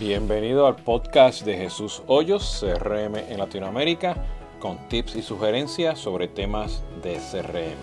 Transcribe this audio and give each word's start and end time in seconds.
Bienvenido 0.00 0.66
al 0.66 0.74
podcast 0.74 1.42
de 1.42 1.56
Jesús 1.56 2.02
Hoyos, 2.08 2.58
CRM 2.60 3.14
en 3.14 3.38
Latinoamérica, 3.38 4.16
con 4.58 4.88
tips 4.88 5.14
y 5.14 5.22
sugerencias 5.22 6.00
sobre 6.00 6.26
temas 6.26 6.82
de 7.00 7.14
CRM. 7.14 7.78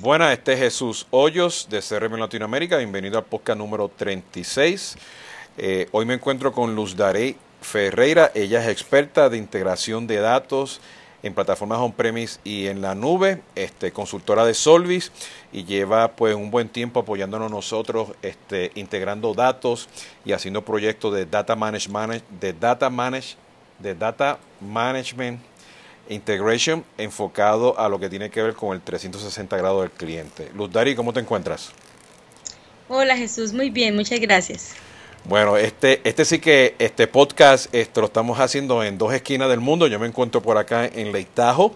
Buenas, 0.00 0.32
este 0.32 0.54
es 0.54 0.60
Jesús 0.60 1.06
Hoyos 1.10 1.68
de 1.68 1.80
CRM 1.80 2.14
en 2.14 2.20
Latinoamérica. 2.20 2.78
Bienvenido 2.78 3.18
al 3.18 3.24
podcast 3.24 3.58
número 3.58 3.90
36. 3.94 4.96
Eh, 5.58 5.88
hoy 5.92 6.06
me 6.06 6.14
encuentro 6.14 6.52
con 6.52 6.74
Luz 6.74 6.96
Darey 6.96 7.36
Ferreira. 7.60 8.32
Ella 8.34 8.62
es 8.62 8.68
experta 8.70 9.28
de 9.28 9.36
integración 9.36 10.06
de 10.06 10.16
datos 10.16 10.80
en 11.22 11.34
plataformas 11.34 11.78
on-premise 11.78 12.40
y 12.44 12.66
en 12.66 12.80
la 12.80 12.94
nube, 12.94 13.42
este, 13.54 13.92
consultora 13.92 14.44
de 14.44 14.54
Solvis 14.54 15.12
y 15.52 15.64
lleva 15.64 16.12
pues 16.12 16.34
un 16.34 16.50
buen 16.50 16.68
tiempo 16.68 17.00
apoyándonos 17.00 17.50
nosotros, 17.50 18.10
este, 18.22 18.72
integrando 18.74 19.34
datos 19.34 19.88
y 20.24 20.32
haciendo 20.32 20.64
proyectos 20.64 21.14
de 21.14 21.26
data 21.26 21.54
management, 21.54 22.22
de 22.40 22.52
data 22.52 22.90
manage, 22.90 23.36
de 23.78 23.94
data 23.94 24.38
management 24.60 25.40
integration 26.08 26.84
enfocado 26.98 27.78
a 27.78 27.88
lo 27.88 27.98
que 27.98 28.08
tiene 28.08 28.30
que 28.30 28.42
ver 28.42 28.54
con 28.54 28.74
el 28.74 28.82
360 28.82 29.56
grados 29.56 29.82
del 29.82 29.90
cliente. 29.90 30.50
Luz 30.54 30.72
Dari, 30.72 30.94
¿cómo 30.94 31.12
te 31.12 31.20
encuentras? 31.20 31.70
Hola 32.88 33.16
Jesús, 33.16 33.52
muy 33.52 33.70
bien, 33.70 33.94
muchas 33.94 34.20
gracias. 34.20 34.74
Bueno, 35.24 35.56
este, 35.56 36.00
este 36.02 36.24
sí 36.24 36.40
que 36.40 36.74
este 36.80 37.06
podcast 37.06 37.72
esto 37.72 38.00
lo 38.00 38.08
estamos 38.08 38.40
haciendo 38.40 38.82
en 38.82 38.98
dos 38.98 39.14
esquinas 39.14 39.48
del 39.48 39.60
mundo. 39.60 39.86
Yo 39.86 40.00
me 40.00 40.08
encuentro 40.08 40.42
por 40.42 40.58
acá 40.58 40.84
en 40.84 41.12
Tahoe, 41.32 41.70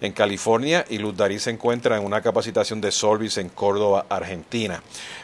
en 0.00 0.12
California, 0.12 0.84
y 0.90 0.98
Luz 0.98 1.16
Darí 1.16 1.38
se 1.38 1.50
encuentra 1.50 1.96
en 1.96 2.04
una 2.04 2.20
capacitación 2.22 2.80
de 2.80 2.90
Solvis 2.90 3.38
en 3.38 3.50
Córdoba, 3.50 4.06
Argentina. 4.08 4.82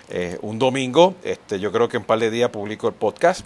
Eh, 0.09 0.39
un 0.43 0.61
domingo, 0.61 1.17
este, 1.25 1.59
yo 1.59 1.73
creo 1.73 1.89
que 1.89 1.97
en 1.97 2.05
un 2.05 2.07
par 2.07 2.21
de 2.21 2.31
días 2.31 2.51
publico 2.51 2.87
el 2.87 2.95
podcast. 2.95 3.45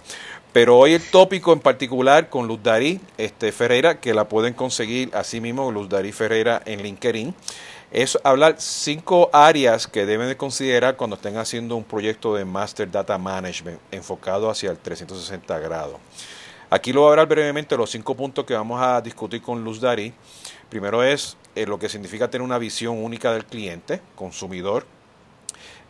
Pero 0.53 0.77
hoy 0.77 0.93
el 0.93 1.01
tópico 1.01 1.51
en 1.51 1.59
particular 1.59 2.29
con 2.29 2.47
Luz 2.47 2.61
Darí 2.61 2.99
este, 3.17 3.51
Ferreira, 3.51 3.99
que 3.99 4.13
la 4.13 4.29
pueden 4.29 4.53
conseguir 4.53 5.09
así 5.13 5.41
mismo, 5.41 5.71
Luz 5.71 5.89
Darí 5.89 6.11
Ferreira 6.11 6.61
en 6.65 6.83
LinkedIn 6.83 7.33
es 7.91 8.19
hablar 8.23 8.55
cinco 8.59 9.29
áreas 9.33 9.87
que 9.87 10.05
deben 10.05 10.27
de 10.27 10.37
considerar 10.37 10.95
cuando 10.95 11.15
estén 11.15 11.37
haciendo 11.37 11.75
un 11.75 11.83
proyecto 11.83 12.35
de 12.35 12.45
Master 12.45 12.89
Data 12.89 13.17
Management 13.17 13.79
enfocado 13.91 14.49
hacia 14.49 14.69
el 14.69 14.77
360 14.77 15.57
grados. 15.59 15.97
Aquí 16.69 16.93
lo 16.93 17.01
voy 17.01 17.07
a 17.07 17.11
hablar 17.11 17.27
brevemente 17.27 17.75
los 17.75 17.89
cinco 17.89 18.15
puntos 18.15 18.45
que 18.45 18.53
vamos 18.53 18.79
a 18.79 19.01
discutir 19.01 19.41
con 19.41 19.63
Luz 19.63 19.81
Dari. 19.81 20.13
Primero 20.69 21.01
es 21.01 21.35
eh, 21.55 21.65
lo 21.65 21.79
que 21.79 21.89
significa 21.89 22.29
tener 22.29 22.45
una 22.45 22.59
visión 22.59 23.03
única 23.03 23.33
del 23.33 23.45
cliente, 23.45 24.01
consumidor, 24.15 24.85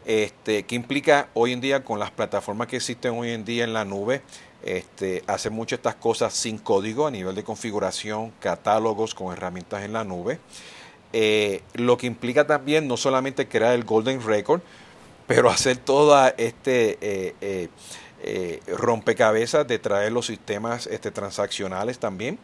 este, 0.06 0.64
que 0.64 0.76
implica 0.76 1.28
hoy 1.34 1.52
en 1.52 1.60
día 1.60 1.84
con 1.84 2.00
las 2.00 2.12
plataformas 2.12 2.68
que 2.68 2.78
existen 2.78 3.12
hoy 3.20 3.32
en 3.32 3.44
día 3.44 3.66
en 3.66 3.74
la 3.74 3.84
nube, 3.84 4.22
este, 4.64 5.22
hacer 5.28 5.52
muchas 5.52 5.80
estas 5.80 5.96
cosas 5.96 6.34
sin 6.34 6.58
código 6.58 7.08
a 7.08 7.12
nivel 7.12 7.36
de 7.36 7.44
configuración, 7.44 8.32
catálogos 8.40 9.14
con 9.14 9.34
herramientas 9.34 9.84
en 9.84 9.92
la 9.92 10.06
nube. 10.06 10.40
Eh, 11.12 11.64
lo 11.74 11.98
que 11.98 12.08
implica 12.08 12.46
también 12.46 12.88
no 12.88 12.98
solamente 12.98 13.48
crear 13.48 13.74
el 13.74 13.84
Golden 13.84 14.24
Record, 14.24 14.62
pero 15.28 15.50
hacer 15.50 15.78
toda 15.78 16.30
este 16.38 16.98
eh, 17.02 17.70
eh, 18.22 18.60
rompecabezas 18.68 19.68
de 19.68 19.80
traer 19.80 20.12
los 20.12 20.28
sistemas 20.28 20.88
este, 20.88 21.12
transaccionales 21.12 22.00
también 22.00 22.38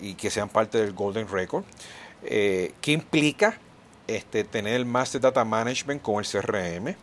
y 0.00 0.14
que 0.14 0.30
sean 0.30 0.48
parte 0.48 0.78
del 0.78 0.92
Golden 0.92 1.28
Record. 1.28 1.64
¿Qué 2.22 2.72
implica 2.86 3.58
este, 4.06 4.44
tener 4.44 4.74
el 4.74 4.86
Master 4.86 5.20
Data 5.20 5.44
Management 5.44 6.02
con 6.02 6.16
el 6.16 6.26
CRM? 6.26 6.94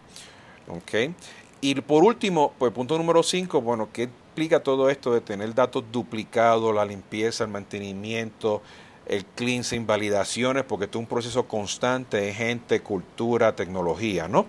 Okay. 0.68 1.14
Y 1.62 1.76
por 1.76 2.04
último, 2.04 2.54
pues 2.58 2.74
punto 2.74 2.98
número 2.98 3.24
5, 3.24 3.62
bueno, 3.62 3.90
¿qué 3.94 4.04
implica 4.04 4.62
todo 4.62 4.90
esto 4.90 5.14
de 5.14 5.22
tener 5.22 5.54
datos 5.54 5.84
duplicados, 5.92 6.74
la 6.74 6.84
limpieza, 6.84 7.44
el 7.44 7.52
mantenimiento, 7.52 8.62
el 9.06 9.26
cleansing, 9.26 9.86
validaciones, 9.86 10.64
porque 10.64 10.86
esto 10.86 11.00
es 11.00 11.02
un 11.02 11.08
proceso 11.08 11.48
constante 11.48 12.18
de 12.18 12.34
gente, 12.34 12.82
cultura, 12.82 13.56
tecnología, 13.56 14.28
¿no? 14.28 14.46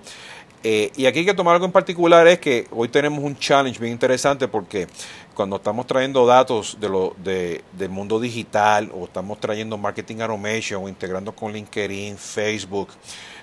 Eh, 0.66 0.91
y 0.97 1.04
aquí 1.04 1.19
hay 1.19 1.25
que 1.26 1.34
tomar 1.34 1.54
algo 1.54 1.66
en 1.66 1.72
particular 1.72 2.26
es 2.26 2.38
que 2.38 2.66
hoy 2.70 2.88
tenemos 2.88 3.22
un 3.22 3.37
challenge 3.37 3.78
bien 3.78 3.92
interesante 3.92 4.48
porque 4.48 4.88
cuando 5.34 5.56
estamos 5.56 5.87
trayendo 5.87 6.25
datos 6.25 6.78
de 6.81 6.88
lo, 6.88 7.15
de, 7.22 7.62
del 7.72 7.91
mundo 7.91 8.19
digital 8.19 8.91
o 8.94 9.04
estamos 9.04 9.38
trayendo 9.38 9.76
marketing 9.76 10.20
automation 10.20 10.82
o 10.82 10.88
integrando 10.88 11.32
con 11.34 11.53
LinkedIn, 11.53 12.16
Facebook, 12.16 12.88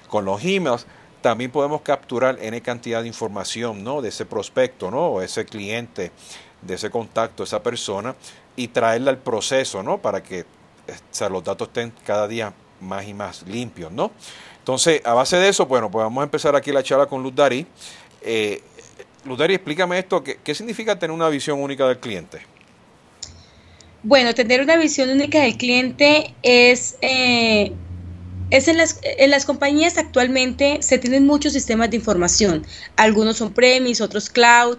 con 0.07 0.25
los 0.25 0.43
emails, 0.43 0.87
también 1.21 1.51
podemos 1.51 1.81
capturar 1.81 2.39
N 2.41 2.59
cantidad 2.61 3.03
de 3.03 3.07
información 3.07 3.83
¿no? 3.83 4.01
de 4.01 4.09
ese 4.09 4.25
prospecto 4.25 4.89
¿no? 4.89 5.09
o 5.09 5.21
ese 5.21 5.45
cliente, 5.45 6.11
de 6.63 6.73
ese 6.73 6.89
contacto, 6.89 7.43
esa 7.43 7.61
persona 7.61 8.15
y 8.55 8.69
traerla 8.69 9.11
al 9.11 9.19
proceso 9.19 9.83
¿no? 9.83 9.99
para 9.99 10.23
que 10.23 10.45
o 10.87 11.29
los 11.29 11.43
datos 11.43 11.67
estén 11.67 11.93
cada 12.05 12.27
día 12.27 12.53
más 12.81 13.07
y 13.07 13.13
más 13.13 13.43
limpios, 13.43 13.91
¿no? 13.91 14.11
Entonces, 14.59 15.01
a 15.05 15.13
base 15.13 15.37
de 15.37 15.49
eso, 15.49 15.65
bueno, 15.65 15.89
pues 15.89 16.03
vamos 16.03 16.21
a 16.21 16.25
empezar 16.25 16.55
aquí 16.55 16.71
la 16.71 16.83
charla 16.83 17.07
con 17.07 17.23
Luz 17.23 17.33
Dari. 17.35 17.65
Eh, 18.21 18.61
Luz 19.25 19.37
Dari, 19.37 19.55
explícame 19.55 19.99
esto, 19.99 20.23
¿qué, 20.23 20.55
significa 20.55 20.97
tener 20.97 21.13
una 21.13 21.29
visión 21.29 21.61
única 21.61 21.87
del 21.87 21.99
cliente? 21.99 22.41
Bueno, 24.03 24.33
tener 24.33 24.61
una 24.61 24.77
visión 24.77 25.09
única 25.09 25.41
del 25.41 25.57
cliente 25.57 26.33
es, 26.41 26.97
eh, 27.01 27.71
es 28.49 28.67
en, 28.67 28.77
las, 28.77 28.99
en 29.03 29.29
las 29.29 29.45
compañías 29.45 29.97
actualmente 29.97 30.79
se 30.81 30.97
tienen 30.97 31.25
muchos 31.25 31.53
sistemas 31.53 31.91
de 31.91 31.97
información. 31.97 32.65
Algunos 32.95 33.37
son 33.37 33.53
premis, 33.53 34.01
otros 34.01 34.29
cloud 34.29 34.77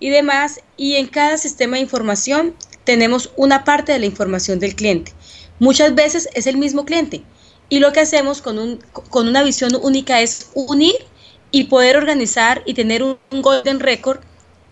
y 0.00 0.10
demás. 0.10 0.60
Y 0.76 0.96
en 0.96 1.06
cada 1.06 1.38
sistema 1.38 1.76
de 1.76 1.82
información 1.82 2.54
tenemos 2.84 3.32
una 3.36 3.64
parte 3.64 3.92
de 3.92 3.98
la 3.98 4.06
información 4.06 4.58
del 4.58 4.74
cliente. 4.74 5.12
Muchas 5.58 5.94
veces 5.94 6.28
es 6.34 6.46
el 6.46 6.56
mismo 6.56 6.84
cliente 6.84 7.22
y 7.68 7.78
lo 7.78 7.92
que 7.92 8.00
hacemos 8.00 8.42
con, 8.42 8.58
un, 8.58 8.78
con 9.10 9.28
una 9.28 9.42
visión 9.42 9.72
única 9.82 10.20
es 10.20 10.50
unir 10.54 10.94
y 11.50 11.64
poder 11.64 11.96
organizar 11.96 12.62
y 12.66 12.74
tener 12.74 13.02
un, 13.02 13.16
golden 13.30 13.80
record 13.80 14.18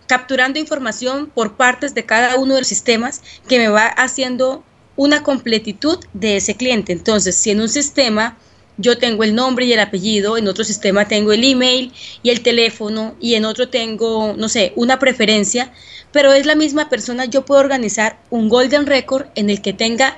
capturando 0.07 0.59
información 0.59 1.31
por 1.33 1.55
partes 1.55 1.95
de 1.95 2.05
cada 2.05 2.35
uno 2.37 2.55
de 2.55 2.61
los 2.61 2.67
sistemas 2.67 3.21
que 3.47 3.57
me 3.57 3.69
va 3.69 3.85
haciendo 3.87 4.63
una 4.95 5.23
completitud 5.23 5.97
de 6.13 6.37
ese 6.37 6.55
cliente. 6.55 6.91
Entonces, 6.91 7.35
si 7.35 7.51
en 7.51 7.61
un 7.61 7.69
sistema 7.69 8.37
yo 8.77 8.97
tengo 8.97 9.23
el 9.23 9.33
nombre 9.33 9.65
y 9.65 9.73
el 9.73 9.79
apellido, 9.79 10.37
en 10.37 10.47
otro 10.47 10.63
sistema 10.63 11.07
tengo 11.07 11.31
el 11.31 11.43
email 11.43 11.93
y 12.21 12.31
el 12.31 12.41
teléfono 12.41 13.15
y 13.19 13.35
en 13.35 13.45
otro 13.45 13.69
tengo, 13.69 14.33
no 14.35 14.49
sé, 14.49 14.73
una 14.75 14.99
preferencia, 14.99 15.71
pero 16.11 16.33
es 16.33 16.45
la 16.45 16.55
misma 16.55 16.89
persona, 16.89 17.25
yo 17.25 17.45
puedo 17.45 17.61
organizar 17.61 18.19
un 18.29 18.49
golden 18.49 18.85
record 18.85 19.27
en 19.35 19.49
el 19.49 19.61
que 19.61 19.73
tenga 19.73 20.17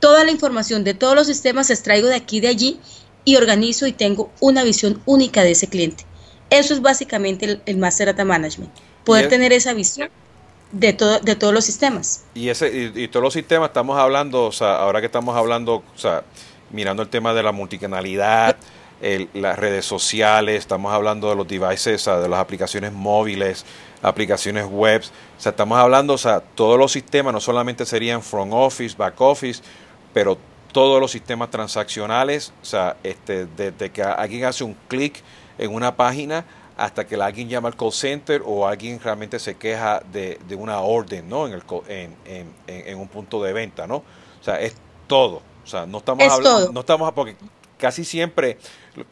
toda 0.00 0.24
la 0.24 0.30
información 0.30 0.84
de 0.84 0.94
todos 0.94 1.14
los 1.14 1.26
sistemas 1.26 1.70
extraigo 1.70 2.08
de 2.08 2.16
aquí 2.16 2.38
y 2.38 2.40
de 2.40 2.48
allí 2.48 2.80
y 3.24 3.36
organizo 3.36 3.86
y 3.86 3.92
tengo 3.92 4.30
una 4.40 4.62
visión 4.62 5.02
única 5.04 5.42
de 5.42 5.52
ese 5.52 5.68
cliente. 5.68 6.04
Eso 6.50 6.74
es 6.74 6.80
básicamente 6.80 7.60
el, 7.66 7.76
Master 7.76 8.06
Data 8.06 8.24
Management, 8.24 8.72
poder 9.04 9.28
tener 9.28 9.52
esa 9.52 9.74
visión 9.74 10.08
de, 10.70 10.92
todo, 10.92 11.18
de 11.18 11.34
todos 11.34 11.52
los 11.52 11.64
sistemas. 11.64 12.24
Y, 12.34 12.48
ese, 12.48 12.92
y, 12.94 13.08
todos 13.08 13.22
los 13.22 13.34
sistemas, 13.34 13.70
estamos 13.70 13.98
hablando, 13.98 14.44
o 14.44 14.52
sea, 14.52 14.76
ahora 14.76 15.00
que 15.00 15.06
estamos 15.06 15.36
hablando, 15.36 15.82
o 15.94 15.98
sea, 15.98 16.22
mirando 16.70 17.02
el 17.02 17.08
tema 17.08 17.34
de 17.34 17.42
la 17.42 17.50
multicanalidad, 17.50 18.56
las 19.34 19.58
redes 19.58 19.84
sociales, 19.84 20.58
estamos 20.58 20.92
hablando 20.92 21.28
de 21.28 21.36
los 21.36 21.46
devices, 21.46 22.04
de 22.04 22.28
las 22.28 22.40
aplicaciones 22.40 22.92
móviles, 22.92 23.64
aplicaciones 24.02 24.66
web, 24.66 25.02
o 25.36 25.40
sea, 25.40 25.50
estamos 25.50 25.78
hablando, 25.78 26.14
o 26.14 26.18
sea, 26.18 26.40
todos 26.40 26.78
los 26.78 26.92
sistemas 26.92 27.32
no 27.32 27.40
solamente 27.40 27.84
serían 27.84 28.22
front 28.22 28.52
office, 28.54 28.94
back 28.96 29.20
office, 29.20 29.62
pero 30.16 30.38
todos 30.72 30.98
los 30.98 31.10
sistemas 31.10 31.50
transaccionales, 31.50 32.50
o 32.62 32.64
sea, 32.64 32.96
este, 33.02 33.44
desde 33.44 33.90
que 33.90 34.02
alguien 34.02 34.46
hace 34.46 34.64
un 34.64 34.74
clic 34.88 35.22
en 35.58 35.74
una 35.74 35.94
página 35.94 36.46
hasta 36.78 37.06
que 37.06 37.16
alguien 37.16 37.50
llama 37.50 37.68
al 37.68 37.76
call 37.76 37.92
center 37.92 38.40
o 38.46 38.66
alguien 38.66 38.98
realmente 38.98 39.38
se 39.38 39.56
queja 39.56 40.00
de, 40.10 40.38
una 40.56 40.80
orden, 40.80 41.28
¿no? 41.28 41.46
En, 41.46 41.52
el, 41.52 41.62
en, 41.86 42.16
en, 42.66 42.98
un 42.98 43.08
punto 43.08 43.42
de 43.42 43.52
venta, 43.52 43.86
¿no? 43.86 43.96
O 43.96 44.42
sea, 44.42 44.58
es 44.58 44.74
todo. 45.06 45.42
O 45.62 45.66
sea, 45.66 45.84
no 45.84 45.98
estamos 45.98 46.26
hablando, 46.32 46.72
no 46.72 46.80
estamos, 46.80 47.12
porque 47.12 47.36
casi 47.76 48.02
siempre 48.02 48.56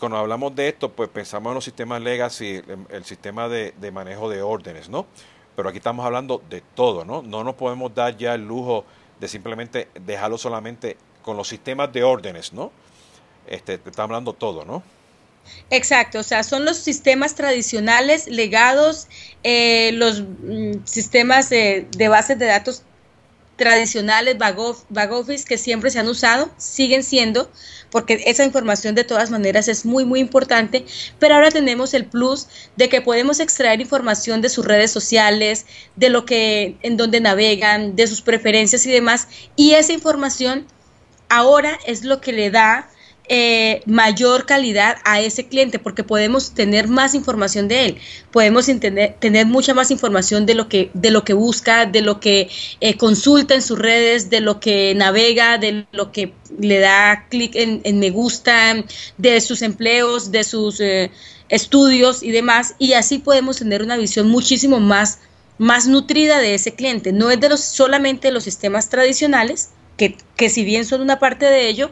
cuando 0.00 0.16
hablamos 0.16 0.56
de 0.56 0.68
esto, 0.68 0.90
pues 0.90 1.10
pensamos 1.10 1.50
en 1.50 1.54
los 1.56 1.64
sistemas 1.64 2.00
legacy, 2.00 2.62
el, 2.88 3.04
sistema 3.04 3.50
de, 3.50 3.74
de, 3.78 3.90
manejo 3.90 4.30
de 4.30 4.40
órdenes, 4.40 4.88
¿no? 4.88 5.04
Pero 5.54 5.68
aquí 5.68 5.76
estamos 5.76 6.06
hablando 6.06 6.40
de 6.48 6.62
todo, 6.62 7.04
¿no? 7.04 7.20
No 7.20 7.44
nos 7.44 7.56
podemos 7.56 7.94
dar 7.94 8.16
ya 8.16 8.32
el 8.32 8.48
lujo 8.48 8.86
de 9.24 9.28
simplemente 9.28 9.88
dejarlo 10.04 10.36
solamente 10.36 10.98
con 11.22 11.38
los 11.38 11.48
sistemas 11.48 11.90
de 11.94 12.04
órdenes, 12.04 12.52
¿no? 12.52 12.70
Este, 13.46 13.78
te 13.78 13.88
está 13.88 14.02
hablando 14.02 14.34
todo, 14.34 14.66
¿no? 14.66 14.82
Exacto, 15.70 16.18
o 16.18 16.22
sea, 16.22 16.42
son 16.42 16.66
los 16.66 16.76
sistemas 16.76 17.34
tradicionales, 17.34 18.26
legados, 18.26 19.08
eh, 19.42 19.92
los 19.94 20.20
mm, 20.20 20.84
sistemas 20.84 21.48
de, 21.48 21.86
bases 22.10 22.38
de 22.38 22.44
datos 22.44 22.82
tradicionales, 23.56 24.36
back, 24.38 25.12
office 25.12 25.44
que 25.44 25.58
siempre 25.58 25.90
se 25.90 25.98
han 25.98 26.08
usado, 26.08 26.50
siguen 26.56 27.02
siendo, 27.02 27.50
porque 27.90 28.22
esa 28.26 28.44
información 28.44 28.94
de 28.94 29.04
todas 29.04 29.30
maneras 29.30 29.68
es 29.68 29.84
muy, 29.84 30.04
muy 30.04 30.20
importante, 30.20 30.84
pero 31.18 31.34
ahora 31.34 31.50
tenemos 31.50 31.94
el 31.94 32.06
plus 32.06 32.48
de 32.76 32.88
que 32.88 33.00
podemos 33.00 33.40
extraer 33.40 33.80
información 33.80 34.40
de 34.40 34.48
sus 34.48 34.64
redes 34.64 34.90
sociales, 34.90 35.66
de 35.96 36.10
lo 36.10 36.24
que, 36.24 36.76
en 36.82 36.96
donde 36.96 37.20
navegan, 37.20 37.96
de 37.96 38.06
sus 38.06 38.22
preferencias 38.22 38.86
y 38.86 38.92
demás, 38.92 39.28
y 39.56 39.74
esa 39.74 39.92
información 39.92 40.66
ahora 41.28 41.78
es 41.86 42.04
lo 42.04 42.20
que 42.20 42.32
le 42.32 42.50
da 42.50 42.88
eh, 43.26 43.80
mayor 43.86 44.44
calidad 44.44 44.98
a 45.04 45.20
ese 45.20 45.46
cliente 45.46 45.78
porque 45.78 46.04
podemos 46.04 46.52
tener 46.52 46.88
más 46.88 47.14
información 47.14 47.68
de 47.68 47.86
él, 47.86 47.96
podemos 48.30 48.66
tener, 48.66 49.14
tener 49.18 49.46
mucha 49.46 49.72
más 49.72 49.90
información 49.90 50.44
de 50.44 50.54
lo 50.54 50.68
que, 50.68 50.90
de 50.92 51.10
lo 51.10 51.24
que 51.24 51.32
busca, 51.32 51.86
de 51.86 52.02
lo 52.02 52.20
que 52.20 52.50
eh, 52.80 52.98
consulta 52.98 53.54
en 53.54 53.62
sus 53.62 53.78
redes, 53.78 54.28
de 54.28 54.40
lo 54.40 54.60
que 54.60 54.94
navega, 54.94 55.56
de 55.56 55.86
lo 55.92 56.12
que 56.12 56.34
le 56.58 56.80
da 56.80 57.26
clic 57.30 57.52
en, 57.54 57.98
me 57.98 58.10
gusta, 58.10 58.84
de 59.16 59.40
sus 59.40 59.62
empleos, 59.62 60.30
de 60.30 60.44
sus 60.44 60.80
eh, 60.80 61.10
estudios 61.48 62.22
y 62.22 62.30
demás, 62.30 62.74
y 62.78 62.92
así 62.92 63.18
podemos 63.18 63.56
tener 63.56 63.82
una 63.82 63.96
visión 63.96 64.28
muchísimo 64.28 64.80
más, 64.80 65.20
más 65.56 65.86
nutrida 65.86 66.40
de 66.40 66.54
ese 66.54 66.74
cliente. 66.74 67.12
No 67.12 67.30
es 67.30 67.40
de 67.40 67.48
los 67.48 67.60
solamente 67.60 68.32
los 68.32 68.44
sistemas 68.44 68.90
tradicionales, 68.90 69.70
que, 69.96 70.18
que 70.36 70.50
si 70.50 70.62
bien 70.62 70.84
son 70.84 71.00
una 71.00 71.18
parte 71.18 71.46
de 71.46 71.68
ello, 71.68 71.90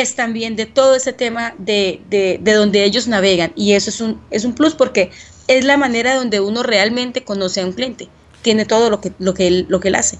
es 0.00 0.14
también 0.14 0.56
de 0.56 0.66
todo 0.66 0.94
ese 0.94 1.12
tema 1.12 1.54
de, 1.58 2.00
de, 2.08 2.38
de, 2.40 2.52
donde 2.52 2.84
ellos 2.84 3.08
navegan. 3.08 3.52
Y 3.56 3.72
eso 3.72 3.90
es 3.90 4.00
un, 4.00 4.20
es 4.30 4.44
un 4.44 4.54
plus 4.54 4.74
porque 4.74 5.10
es 5.48 5.64
la 5.64 5.76
manera 5.76 6.14
donde 6.14 6.40
uno 6.40 6.62
realmente 6.62 7.24
conoce 7.24 7.60
a 7.60 7.66
un 7.66 7.72
cliente. 7.72 8.08
Tiene 8.42 8.64
todo 8.64 8.90
lo 8.90 9.00
que, 9.00 9.12
lo 9.18 9.34
que, 9.34 9.46
él, 9.46 9.66
lo 9.68 9.80
que 9.80 9.88
él 9.88 9.94
hace. 9.94 10.18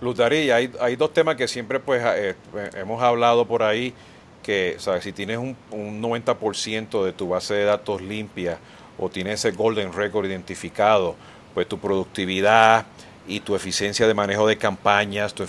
Luz 0.00 0.20
hay, 0.20 0.70
hay 0.80 0.96
dos 0.96 1.12
temas 1.12 1.36
que 1.36 1.48
siempre 1.48 1.80
pues 1.80 2.02
eh, 2.04 2.34
hemos 2.74 3.02
hablado 3.02 3.46
por 3.46 3.62
ahí, 3.62 3.94
que 4.42 4.76
¿sabes? 4.78 5.04
si 5.04 5.12
tienes 5.12 5.38
un, 5.38 5.56
un 5.70 6.02
90% 6.02 7.04
de 7.04 7.12
tu 7.12 7.28
base 7.28 7.54
de 7.54 7.64
datos 7.64 8.02
limpia 8.02 8.58
o 8.98 9.08
tienes 9.08 9.44
ese 9.44 9.56
golden 9.56 9.92
record 9.92 10.26
identificado, 10.26 11.16
pues 11.54 11.66
tu 11.66 11.78
productividad, 11.78 12.86
y 13.28 13.40
tu 13.40 13.54
eficiencia 13.54 14.06
de 14.06 14.14
manejo 14.14 14.46
de 14.46 14.56
campañas, 14.56 15.34
tu, 15.34 15.44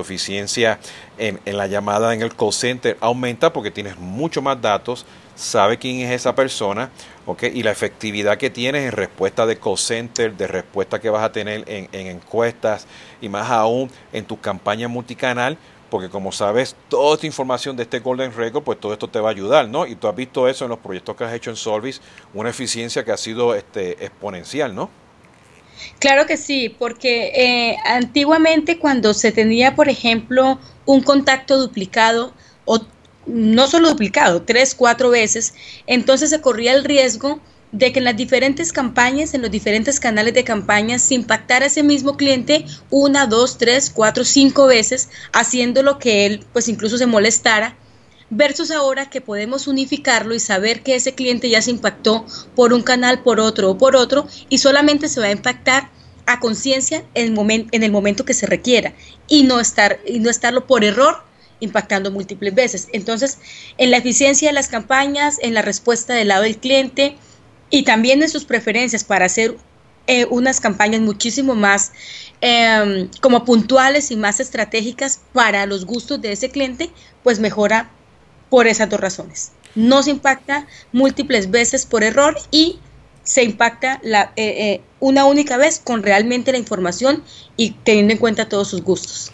eficiencia 0.00 0.78
en, 1.18 1.40
la 1.44 1.66
llamada 1.66 2.14
en 2.14 2.22
el 2.22 2.34
call 2.34 2.52
center 2.52 2.96
aumenta 3.00 3.52
porque 3.52 3.70
tienes 3.70 3.96
mucho 3.98 4.42
más 4.42 4.60
datos, 4.60 5.06
sabe 5.34 5.78
quién 5.78 6.00
es 6.00 6.10
esa 6.10 6.34
persona, 6.34 6.90
y 7.40 7.62
la 7.62 7.70
efectividad 7.70 8.38
que 8.38 8.50
tienes 8.50 8.84
en 8.84 8.92
respuesta 8.92 9.46
de 9.46 9.58
call 9.58 9.78
center, 9.78 10.36
de 10.36 10.46
respuesta 10.46 11.00
que 11.00 11.10
vas 11.10 11.22
a 11.22 11.32
tener 11.32 11.64
en, 11.68 11.88
en 11.92 12.06
encuestas 12.08 12.86
y 13.20 13.28
más 13.28 13.50
aún 13.50 13.90
en 14.12 14.24
tu 14.24 14.40
campaña 14.40 14.88
multicanal, 14.88 15.56
porque 15.92 16.08
como 16.08 16.32
sabes, 16.32 16.74
toda 16.88 17.16
esta 17.16 17.26
información 17.26 17.76
de 17.76 17.82
este 17.82 18.00
Golden 18.00 18.34
Record, 18.34 18.64
pues 18.64 18.80
todo 18.80 18.94
esto 18.94 19.08
te 19.08 19.20
va 19.20 19.28
a 19.28 19.32
ayudar, 19.32 19.68
¿no? 19.68 19.86
Y 19.86 19.94
tú 19.94 20.08
has 20.08 20.16
visto 20.16 20.48
eso 20.48 20.64
en 20.64 20.70
los 20.70 20.78
proyectos 20.78 21.14
que 21.14 21.24
has 21.24 21.34
hecho 21.34 21.50
en 21.50 21.56
Solvis, 21.56 22.00
una 22.32 22.48
eficiencia 22.48 23.04
que 23.04 23.12
ha 23.12 23.18
sido 23.18 23.54
este, 23.54 24.02
exponencial, 24.02 24.74
¿no? 24.74 24.88
Claro 25.98 26.26
que 26.26 26.36
sí, 26.36 26.68
porque 26.68 27.32
eh, 27.34 27.76
antiguamente 27.84 28.78
cuando 28.78 29.14
se 29.14 29.32
tenía, 29.32 29.74
por 29.74 29.88
ejemplo, 29.88 30.58
un 30.84 31.02
contacto 31.02 31.58
duplicado, 31.58 32.34
o 32.64 32.80
no 33.26 33.66
solo 33.66 33.90
duplicado, 33.90 34.42
tres, 34.42 34.74
cuatro 34.74 35.10
veces, 35.10 35.54
entonces 35.86 36.30
se 36.30 36.40
corría 36.40 36.72
el 36.72 36.84
riesgo 36.84 37.40
de 37.72 37.92
que 37.92 38.00
en 38.00 38.04
las 38.04 38.16
diferentes 38.16 38.72
campañas, 38.72 39.32
en 39.32 39.42
los 39.42 39.50
diferentes 39.50 39.98
canales 39.98 40.34
de 40.34 40.44
campaña, 40.44 40.98
se 40.98 41.14
impactara 41.14 41.66
ese 41.66 41.82
mismo 41.82 42.16
cliente 42.16 42.66
una, 42.90 43.26
dos, 43.26 43.56
tres, 43.56 43.90
cuatro, 43.90 44.24
cinco 44.24 44.66
veces, 44.66 45.08
haciendo 45.32 45.82
lo 45.82 45.98
que 45.98 46.26
él, 46.26 46.44
pues 46.52 46.68
incluso 46.68 46.98
se 46.98 47.06
molestara 47.06 47.76
versus 48.34 48.70
ahora 48.70 49.10
que 49.10 49.20
podemos 49.20 49.66
unificarlo 49.66 50.34
y 50.34 50.40
saber 50.40 50.82
que 50.82 50.94
ese 50.94 51.14
cliente 51.14 51.50
ya 51.50 51.60
se 51.60 51.70
impactó 51.70 52.24
por 52.56 52.72
un 52.72 52.82
canal, 52.82 53.22
por 53.22 53.38
otro 53.40 53.70
o 53.70 53.78
por 53.78 53.94
otro 53.94 54.26
y 54.48 54.56
solamente 54.56 55.08
se 55.08 55.20
va 55.20 55.26
a 55.26 55.32
impactar 55.32 55.90
a 56.24 56.40
conciencia 56.40 57.04
en, 57.12 57.36
el 57.70 57.92
momento 57.92 58.24
que 58.24 58.32
se 58.32 58.46
requiera 58.46 58.94
y 59.28 59.42
no, 59.42 59.60
estar, 59.60 60.00
y 60.06 60.18
no 60.18 60.30
estarlo 60.30 60.66
por 60.66 60.82
error 60.82 61.22
impactando 61.60 62.10
múltiples 62.10 62.54
veces. 62.54 62.88
Entonces, 62.94 63.38
en 63.76 63.90
la 63.90 63.98
eficiencia 63.98 64.48
de 64.48 64.54
las 64.54 64.68
campañas, 64.68 65.36
en 65.42 65.52
la 65.52 65.60
respuesta 65.60 66.14
del 66.14 66.28
lado 66.28 66.44
del 66.44 66.56
cliente 66.56 67.18
y 67.68 67.82
también 67.82 68.22
en 68.22 68.30
sus 68.30 68.46
preferencias 68.46 69.04
para 69.04 69.26
hacer 69.26 69.58
eh, 70.06 70.24
unas 70.30 70.58
campañas 70.58 71.02
muchísimo 71.02 71.54
más 71.54 71.92
em, 72.40 73.10
como 73.20 73.44
puntuales 73.44 74.10
y 74.10 74.16
más 74.16 74.40
estratégicas 74.40 75.20
para 75.34 75.66
los 75.66 75.84
gustos 75.84 76.22
de 76.22 76.32
ese 76.32 76.50
cliente, 76.50 76.90
pues 77.22 77.38
mejora 77.38 77.90
por 78.52 78.66
esas 78.66 78.90
dos 78.90 79.00
razones. 79.00 79.52
No 79.74 80.02
se 80.02 80.10
impacta 80.10 80.66
múltiples 80.92 81.50
veces 81.50 81.86
por 81.86 82.04
error 82.04 82.36
y 82.50 82.78
se 83.22 83.42
impacta 83.44 83.98
la, 84.02 84.34
eh, 84.36 84.74
eh, 84.74 84.80
una 85.00 85.24
única 85.24 85.56
vez 85.56 85.80
con 85.82 86.02
realmente 86.02 86.52
la 86.52 86.58
información 86.58 87.24
y 87.56 87.70
teniendo 87.70 88.12
en 88.12 88.18
cuenta 88.18 88.50
todos 88.50 88.68
sus 88.68 88.82
gustos. 88.82 89.32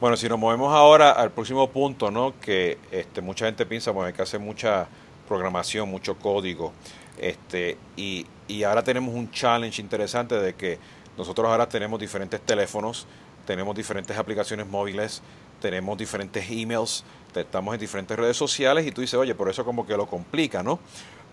Bueno, 0.00 0.16
si 0.16 0.28
nos 0.28 0.40
movemos 0.40 0.74
ahora 0.74 1.12
al 1.12 1.30
próximo 1.30 1.70
punto, 1.70 2.10
¿no? 2.10 2.34
Que 2.40 2.78
este, 2.90 3.20
mucha 3.20 3.46
gente 3.46 3.66
piensa, 3.66 3.92
bueno, 3.92 4.08
hay 4.08 4.14
que 4.14 4.22
hacer 4.22 4.40
mucha 4.40 4.88
programación, 5.28 5.88
mucho 5.88 6.18
código, 6.18 6.72
este, 7.18 7.78
y, 7.96 8.26
y 8.48 8.64
ahora 8.64 8.82
tenemos 8.82 9.14
un 9.14 9.30
challenge 9.30 9.80
interesante 9.80 10.34
de 10.34 10.56
que 10.56 10.80
nosotros 11.16 11.46
ahora 11.48 11.68
tenemos 11.68 12.00
diferentes 12.00 12.40
teléfonos, 12.40 13.06
tenemos 13.46 13.76
diferentes 13.76 14.18
aplicaciones 14.18 14.66
móviles, 14.66 15.22
tenemos 15.60 15.96
diferentes 15.96 16.44
emails, 16.50 17.04
estamos 17.40 17.74
en 17.74 17.80
diferentes 17.80 18.16
redes 18.16 18.36
sociales 18.36 18.86
y 18.86 18.92
tú 18.92 19.00
dices, 19.00 19.18
oye, 19.18 19.34
por 19.34 19.48
eso 19.48 19.64
como 19.64 19.86
que 19.86 19.96
lo 19.96 20.06
complica, 20.06 20.62
¿no? 20.62 20.78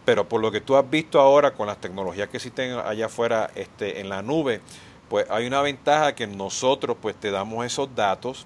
Pero 0.06 0.28
por 0.28 0.42
lo 0.42 0.52
que 0.52 0.62
tú 0.62 0.76
has 0.76 0.90
visto 0.90 1.20
ahora 1.20 1.54
con 1.54 1.68
las 1.68 1.80
tecnologías 1.80 2.30
que 2.30 2.38
existen 2.38 2.74
allá 2.74 3.06
afuera 3.06 3.50
este, 3.56 4.02
en 4.02 4.10
la 4.10 4.22
nube, 4.22 4.62
pues 5.10 5.26
hay 5.30 5.48
una 5.48 5.62
ventaja 5.62 6.16
que 6.16 6.28
nosotros 6.28 6.98
pues 7.02 7.16
te 7.16 7.32
damos 7.32 7.66
esos 7.66 7.94
datos, 7.96 8.46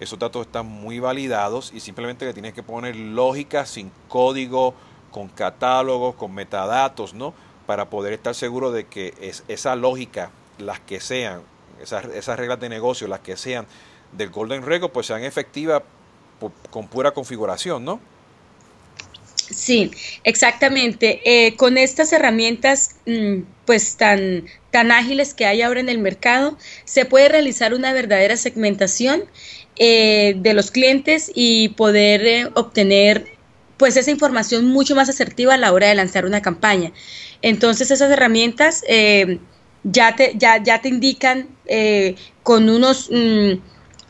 esos 0.00 0.18
datos 0.18 0.46
están 0.46 0.66
muy 0.66 0.98
validados 0.98 1.72
y 1.74 1.80
simplemente 1.80 2.24
le 2.24 2.34
tienes 2.34 2.54
que 2.54 2.62
poner 2.62 2.96
lógica 2.96 3.66
sin 3.66 3.90
código, 4.08 4.74
con 5.10 5.28
catálogos, 5.28 6.14
con 6.14 6.34
metadatos, 6.34 7.14
¿no? 7.14 7.34
Para 7.66 7.88
poder 7.90 8.12
estar 8.12 8.34
seguro 8.34 8.70
de 8.70 8.86
que 8.86 9.14
es, 9.20 9.44
esa 9.48 9.76
lógica, 9.76 10.30
las 10.58 10.80
que 10.80 11.00
sean, 11.00 11.42
esas, 11.80 12.04
esas 12.06 12.38
reglas 12.38 12.60
de 12.60 12.68
negocio, 12.68 13.08
las 13.08 13.20
que 13.20 13.36
sean 13.36 13.66
del 14.12 14.30
Golden 14.30 14.62
Record, 14.62 14.90
pues 14.90 15.06
sean 15.06 15.24
efectivas 15.24 15.82
con 16.70 16.88
pura 16.88 17.12
configuración, 17.12 17.84
¿no? 17.84 18.00
Sí, 19.50 19.90
exactamente. 20.24 21.20
Eh, 21.24 21.56
con 21.56 21.78
estas 21.78 22.12
herramientas, 22.12 22.96
mm, 23.06 23.40
pues 23.64 23.96
tan, 23.96 24.44
tan 24.70 24.92
ágiles 24.92 25.34
que 25.34 25.46
hay 25.46 25.62
ahora 25.62 25.80
en 25.80 25.88
el 25.88 25.98
mercado, 25.98 26.58
se 26.84 27.04
puede 27.04 27.28
realizar 27.28 27.74
una 27.74 27.92
verdadera 27.92 28.36
segmentación 28.36 29.24
eh, 29.76 30.34
de 30.36 30.54
los 30.54 30.70
clientes 30.70 31.30
y 31.34 31.70
poder 31.70 32.26
eh, 32.26 32.48
obtener 32.54 33.26
pues 33.78 33.96
esa 33.96 34.10
información 34.10 34.66
mucho 34.66 34.94
más 34.96 35.08
asertiva 35.08 35.54
a 35.54 35.58
la 35.58 35.72
hora 35.72 35.88
de 35.88 35.94
lanzar 35.94 36.26
una 36.26 36.42
campaña. 36.42 36.92
Entonces 37.42 37.90
esas 37.92 38.10
herramientas 38.10 38.82
ya, 39.84 40.16
te, 40.16 40.32
ya, 40.36 40.60
ya 40.62 40.80
te 40.82 40.88
indican 40.88 41.48
con 42.42 42.68
unos... 42.68 43.08
Mm, 43.10 43.60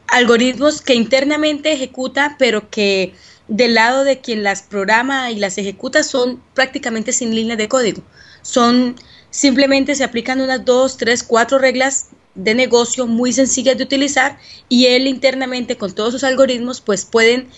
algoritmos 0.09 0.83
que 0.83 0.95
internamente 0.95 1.73
ejecuta, 1.73 2.37
pero 2.39 2.71
que 2.71 3.15
del 3.47 3.75
lado 3.75 4.05
de 4.05 4.21
quien 4.21 4.43
las 4.43 4.63
programa 4.63 5.31
y 5.31 5.37
las 5.37 5.59
ejecuta 5.59 6.03
son 6.03 6.43
prácticamente 6.55 7.13
sin 7.13 7.35
línea 7.35 7.57
de 7.57 7.69
código. 7.69 8.03
Son 8.43 8.97
simplemente 9.31 9.95
se 9.95 10.05
aplican 10.05 10.41
unas 10.41 10.65
dos, 10.65 10.97
tres, 10.97 11.23
cuatro 11.23 11.59
reglas 11.59 12.09
de 12.35 12.55
negocio 12.55 13.07
muy 13.07 13.33
sencillas 13.33 13.77
de 13.77 13.85
utilizar 13.85 14.39
y 14.69 14.87
él 14.87 15.07
internamente 15.07 15.77
con 15.77 15.93
todos 15.93 16.13
sus 16.13 16.25
algoritmos 16.25 16.81
pues 16.81 17.05
pueden 17.05 17.49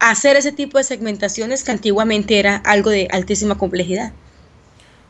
hacer 0.00 0.36
ese 0.36 0.52
tipo 0.52 0.78
de 0.78 0.84
segmentaciones 0.84 1.62
que 1.62 1.70
antiguamente 1.70 2.38
era 2.38 2.56
algo 2.56 2.90
de 2.90 3.08
altísima 3.10 3.56
complejidad. 3.56 4.12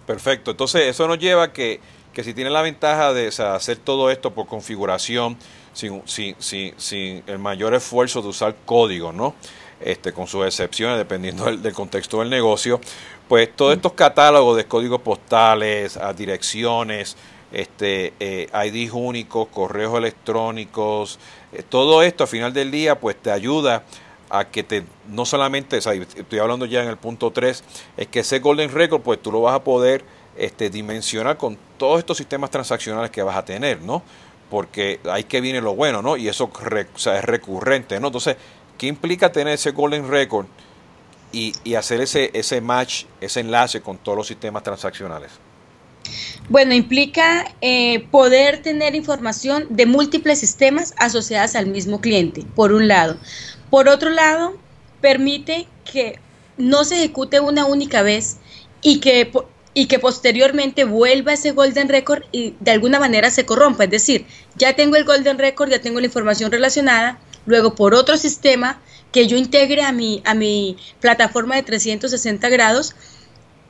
Perfecto, 0.07 0.51
entonces 0.51 0.83
eso 0.83 1.09
nos 1.09 1.19
lleva 1.19 1.53
que, 1.53 1.81
que 2.13 2.23
si 2.23 2.35
tiene 2.35 2.51
la 2.51 2.61
ventaja 2.61 3.15
de 3.15 3.29
hacer 3.29 3.79
todo 3.79 4.11
esto 4.11 4.35
por 4.35 4.47
configuración, 4.47 5.39
sin, 5.75 6.03
sin, 6.07 6.75
sin, 6.79 7.23
el 7.27 7.39
mayor 7.39 7.75
esfuerzo 7.75 8.23
de 8.23 8.29
usar 8.29 8.57
código, 8.65 9.13
¿no? 9.13 9.35
Este, 9.81 10.13
con 10.13 10.27
sus 10.27 10.47
excepciones, 10.47 10.97
dependiendo 10.97 11.45
del, 11.45 11.73
contexto 11.75 12.21
del 12.21 12.31
negocio, 12.31 12.81
pues 13.29 13.55
todos 13.55 13.75
estos 13.75 13.93
catálogos 13.93 14.57
de 14.57 14.65
códigos 14.65 15.03
postales, 15.03 15.97
a 15.97 16.13
direcciones, 16.15 17.17
este, 17.53 18.15
eh, 18.19 18.49
IDs 18.67 18.93
únicos, 18.93 19.49
correos 19.49 19.99
electrónicos, 19.99 21.19
eh, 21.53 21.63
todo 21.69 22.03
esto 22.03 22.25
a 22.25 22.27
final 22.27 22.53
del 22.55 22.71
día 22.71 22.99
pues 22.99 23.17
te 23.21 23.31
ayuda 23.31 23.85
a 24.31 24.47
que 24.47 24.63
te, 24.63 24.85
no 25.09 25.27
solamente, 25.27 25.77
estoy 25.77 26.39
hablando 26.39 26.67
ya 26.67 26.83
en 26.83 26.89
el 26.89 26.97
punto 26.97 27.31
3, 27.31 27.65
es 27.97 28.07
que 28.09 28.21
ese 28.21 28.39
Golden 28.39 28.71
Record 28.71 29.03
pues 29.03 29.21
tú 29.21 29.31
lo 29.31 29.43
vas 29.43 29.55
a 29.55 29.63
poder 29.63 30.05
este, 30.37 30.71
dimensionar 30.71 31.37
con 31.37 31.59
todos 31.77 31.99
estos 31.99 32.17
sistemas 32.17 32.51
transaccionales 32.51 33.11
que 33.11 33.23
vas 33.23 33.37
a 33.37 33.45
tener, 33.45 33.81
¿no? 33.83 34.03
Porque 34.55 35.01
ahí 35.11 35.25
que 35.25 35.41
viene 35.41 35.61
lo 35.61 35.75
bueno, 35.75 36.01
¿no? 36.01 36.17
Y 36.17 36.29
eso 36.29 36.49
es 36.69 37.25
recurrente, 37.25 37.99
¿no? 37.99 38.07
Entonces, 38.07 38.37
¿qué 38.79 38.87
implica 38.87 39.33
tener 39.33 39.55
ese 39.55 39.73
golden 39.73 40.09
record 40.09 40.47
y, 41.33 41.75
hacer 41.75 42.01
ese, 42.01 42.31
ese 42.35 42.61
match, 42.61 43.07
ese 43.21 43.41
enlace 43.41 43.81
con 43.81 43.99
todos 43.99 44.17
los 44.17 44.29
sistemas 44.29 44.63
transaccionales? 44.63 45.33
Bueno, 46.49 46.73
implica 46.73 47.53
eh, 47.63 48.07
poder 48.13 48.63
tener 48.63 48.95
información 48.95 49.67
de 49.71 49.87
múltiples 49.87 50.39
sistemas 50.39 50.95
asociadas 50.99 51.57
al 51.57 51.67
mismo 51.67 52.01
cliente, 52.01 52.45
por 52.55 52.73
un 52.73 52.87
lado. 52.87 53.17
Por 53.71 53.89
otro 53.89 54.11
lado, 54.11 54.57
permite 55.01 55.67
que 55.85 56.21
no 56.59 56.85
se 56.85 56.99
ejecute 56.99 57.41
una 57.41 57.65
única 57.65 58.03
vez 58.03 58.37
y 58.83 59.01
que, 59.01 59.33
y 59.75 59.87
que 59.87 59.99
posteriormente 59.99 60.85
vuelva 60.85 61.33
ese 61.33 61.51
golden 61.51 61.89
record 61.89 62.23
y 62.31 62.55
de 62.61 62.71
alguna 62.71 63.01
manera 63.01 63.31
se 63.31 63.45
corrompa. 63.45 63.85
Es 63.85 63.91
decir, 63.91 64.25
ya 64.57 64.75
tengo 64.75 64.97
el 64.97 65.05
golden 65.05 65.37
record, 65.37 65.71
ya 65.71 65.81
tengo 65.81 66.01
la 66.01 66.07
información 66.07 66.53
relacionada, 66.53 67.19
luego 67.45 67.75
por 67.75 67.95
otro 67.95 68.17
sistema 68.17 68.81
que 69.11 69.27
yo 69.27 69.37
integre 69.37 69.83
a 69.83 69.93
mi, 69.93 70.23
a 70.25 70.35
mi 70.35 70.77
plataforma 71.01 71.57
de 71.57 71.65
360 71.65 72.49
grados, 72.49 72.95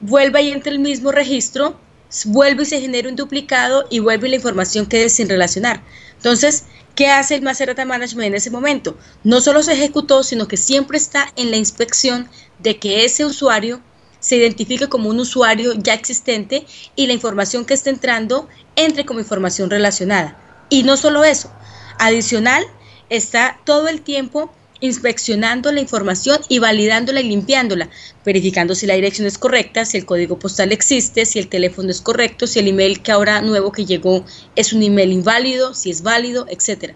vuelva 0.01 0.43
y 0.43 0.53
entre 0.53 0.73
el 0.73 0.79
mismo 0.79 1.11
registro 1.11 1.81
vuelve 2.27 2.63
y 2.63 2.67
se 2.67 2.81
genera 2.81 3.09
un 3.09 3.17
duplicado 3.17 3.87
y 3.91 3.99
vuelve 3.99 4.29
la 4.29 4.37
información 4.37 4.87
quede 4.87 5.09
sin 5.09 5.29
relacionar. 5.29 5.83
Entonces, 6.17 6.65
¿qué 6.95 7.09
hace 7.09 7.35
el 7.35 7.43
Master 7.43 7.69
Data 7.69 7.85
Management 7.85 8.29
en 8.29 8.35
ese 8.35 8.51
momento? 8.51 8.97
No 9.25 9.41
solo 9.41 9.63
se 9.63 9.73
ejecutó, 9.73 10.23
sino 10.23 10.47
que 10.47 10.57
siempre 10.57 10.97
está 10.97 11.33
en 11.37 11.51
la 11.51 11.57
inspección 11.57 12.29
de 12.59 12.79
que 12.79 13.05
ese 13.05 13.25
usuario 13.25 13.81
se 14.25 14.37
identifique 14.37 14.89
como 14.89 15.11
un 15.11 15.21
usuario 15.21 15.75
ya 15.75 15.93
existente 15.93 16.65
y 16.97 17.07
la 17.07 17.13
información 17.13 17.67
que 17.67 17.75
está 17.75 17.91
entrando 17.91 18.49
entre 18.75 19.05
como 19.05 19.21
información 19.21 19.69
relacionada. 19.69 20.67
Y 20.71 20.83
no 20.83 20.97
solo 20.97 21.25
eso, 21.25 21.53
adicional, 21.99 22.65
está 23.11 23.61
todo 23.67 23.89
el 23.89 24.01
tiempo 24.01 24.51
inspeccionando 24.81 25.71
la 25.73 25.81
información 25.81 26.39
y 26.49 26.59
validándola 26.59 27.21
y 27.21 27.29
limpiándola, 27.29 27.91
verificando 28.25 28.75
si 28.75 28.87
la 28.87 28.95
dirección 28.95 29.27
es 29.27 29.37
correcta, 29.37 29.85
si 29.85 29.99
el 29.99 30.07
código 30.07 30.39
postal 30.39 30.73
existe, 30.73 31.27
si 31.27 31.39
el 31.39 31.49
teléfono 31.49 31.91
es 31.91 32.01
correcto, 32.01 32.47
si 32.47 32.61
el 32.61 32.69
email 32.69 33.03
que 33.03 33.13
ahora 33.13 33.43
nuevo 33.43 33.73
que 33.73 33.85
llegó 33.85 34.25
es 34.57 34.73
un 34.73 34.83
email 34.83 35.13
inválido, 35.13 35.75
si 35.75 35.91
es 35.91 36.03
válido, 36.03 36.47
etcétera. 36.49 36.95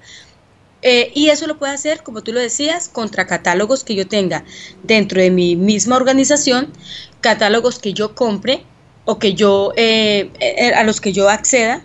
Eh, 0.83 1.11
y 1.15 1.31
eso 1.31 1.47
lo 1.47 1.59
puede 1.59 1.73
hacer, 1.73 2.03
como 2.03 2.23
tú 2.23 2.33
lo 2.33 2.41
decías, 2.41 2.89
contra 2.89 3.27
catálogos 3.27 3.85
que 3.85 3.95
yo 3.95 4.07
tenga 4.07 4.45
dentro 4.83 5.21
de 5.21 5.31
mi 5.31 5.57
misma 5.57 5.97
organización, 5.97 6.73
catálogos 7.21 7.79
que 7.79 7.93
yo 7.93 8.15
compre 8.15 8.65
o 9.05 9.19
que 9.19 9.35
yo 9.35 9.73
eh, 9.77 10.31
eh, 10.41 10.73
a 10.75 10.85
los 10.85 11.01
que 11.01 11.13
yo 11.13 11.29
acceda 11.29 11.83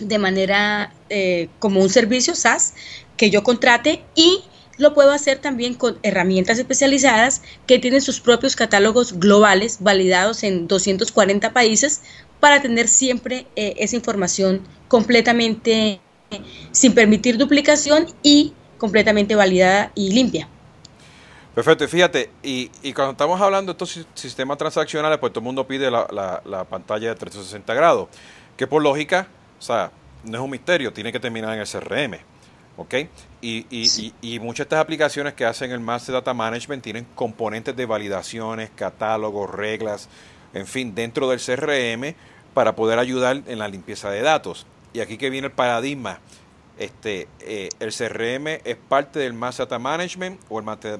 de 0.00 0.18
manera 0.18 0.92
como 1.58 1.80
un 1.80 1.88
servicio 1.88 2.34
SaaS 2.34 2.74
que 3.16 3.30
yo 3.30 3.42
contrate 3.42 4.04
y 4.14 4.42
lo 4.78 4.94
puedo 4.94 5.10
hacer 5.10 5.38
también 5.38 5.74
con 5.74 5.98
herramientas 6.02 6.58
especializadas 6.58 7.42
que 7.66 7.78
tienen 7.78 8.00
sus 8.00 8.20
propios 8.20 8.56
catálogos 8.56 9.18
globales 9.18 9.78
validados 9.80 10.44
en 10.44 10.68
240 10.68 11.52
países 11.52 12.00
para 12.40 12.62
tener 12.62 12.88
siempre 12.88 13.46
eh, 13.56 13.74
esa 13.78 13.96
información 13.96 14.62
completamente 14.86 16.00
sin 16.70 16.94
permitir 16.94 17.38
duplicación 17.38 18.06
y 18.22 18.52
completamente 18.78 19.34
validada 19.34 19.92
y 19.94 20.12
limpia. 20.12 20.48
Perfecto, 21.54 21.88
fíjate, 21.88 22.30
y, 22.42 22.68
cuando 22.92 23.12
estamos 23.12 23.40
hablando 23.40 23.72
de 23.72 23.84
estos 23.84 24.06
sistemas 24.14 24.58
transaccionales, 24.58 25.18
pues 25.18 25.32
todo 25.32 25.40
el 25.40 25.44
mundo 25.46 25.66
pide 25.66 25.90
la, 25.90 26.40
la 26.44 26.64
pantalla 26.64 27.08
de 27.08 27.14
360 27.16 27.74
grados, 27.74 28.08
que 28.56 28.66
por 28.66 28.80
lógica, 28.80 29.26
o 29.58 29.62
sea, 29.62 29.90
no 30.24 30.38
es 30.38 30.44
un 30.44 30.50
misterio, 30.50 30.92
tiene 30.92 31.10
que 31.10 31.18
terminar 31.18 31.54
en 31.54 31.60
el 31.60 31.66
CRM. 31.66 32.18
¿ok? 32.78 32.94
Y, 33.40 33.66
y, 33.70 34.14
y, 34.22 34.38
muchas 34.38 34.58
de 34.58 34.62
estas 34.62 34.80
aplicaciones 34.80 35.34
que 35.34 35.44
hacen 35.44 35.72
el 35.72 35.80
Master 35.80 36.14
Data 36.14 36.32
Management 36.32 36.82
tienen 36.82 37.06
componentes 37.14 37.76
de 37.76 37.86
validaciones, 37.86 38.70
catálogos, 38.74 39.50
reglas, 39.50 40.08
en 40.54 40.66
fin, 40.66 40.94
dentro 40.94 41.28
del 41.28 41.40
CRM 41.40 42.14
para 42.54 42.74
poder 42.74 42.98
ayudar 42.98 43.42
en 43.46 43.58
la 43.58 43.68
limpieza 43.68 44.10
de 44.10 44.22
datos. 44.22 44.66
Y 44.98 45.00
aquí 45.00 45.16
que 45.16 45.30
viene 45.30 45.46
el 45.46 45.52
paradigma. 45.52 46.18
Este, 46.76 47.28
eh, 47.38 47.68
el 47.78 47.92
CRM 47.92 48.60
es 48.64 48.76
parte 48.88 49.20
del 49.20 49.32
Master 49.32 49.66
Data 49.66 49.78
Management 49.78 50.40
o 50.48 50.58
el 50.58 50.64
Master, 50.64 50.98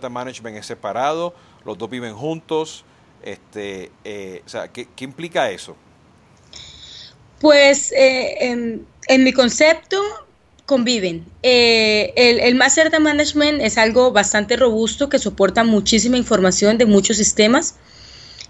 Data 0.00 0.08
Management 0.08 0.56
es 0.56 0.66
separado, 0.66 1.34
los 1.64 1.78
dos 1.78 1.88
viven 1.88 2.14
juntos. 2.14 2.84
Este, 3.22 3.92
eh, 4.02 4.42
o 4.44 4.48
sea, 4.48 4.66
¿qué, 4.68 4.88
implica 4.98 5.50
eso? 5.50 5.76
Pues 7.40 7.92
eh, 7.92 8.50
en 8.50 9.24
mi 9.24 9.32
concepto, 9.32 10.02
conviven. 10.68 11.24
Eh, 11.42 12.12
el, 12.14 12.54
Master 12.54 12.84
Data 12.84 13.00
Management 13.00 13.62
es 13.62 13.78
algo 13.78 14.12
bastante 14.12 14.54
robusto 14.54 15.08
que 15.08 15.18
soporta 15.18 15.64
muchísima 15.64 16.18
información 16.18 16.76
de 16.76 16.84
muchos 16.84 17.16
sistemas. 17.16 17.76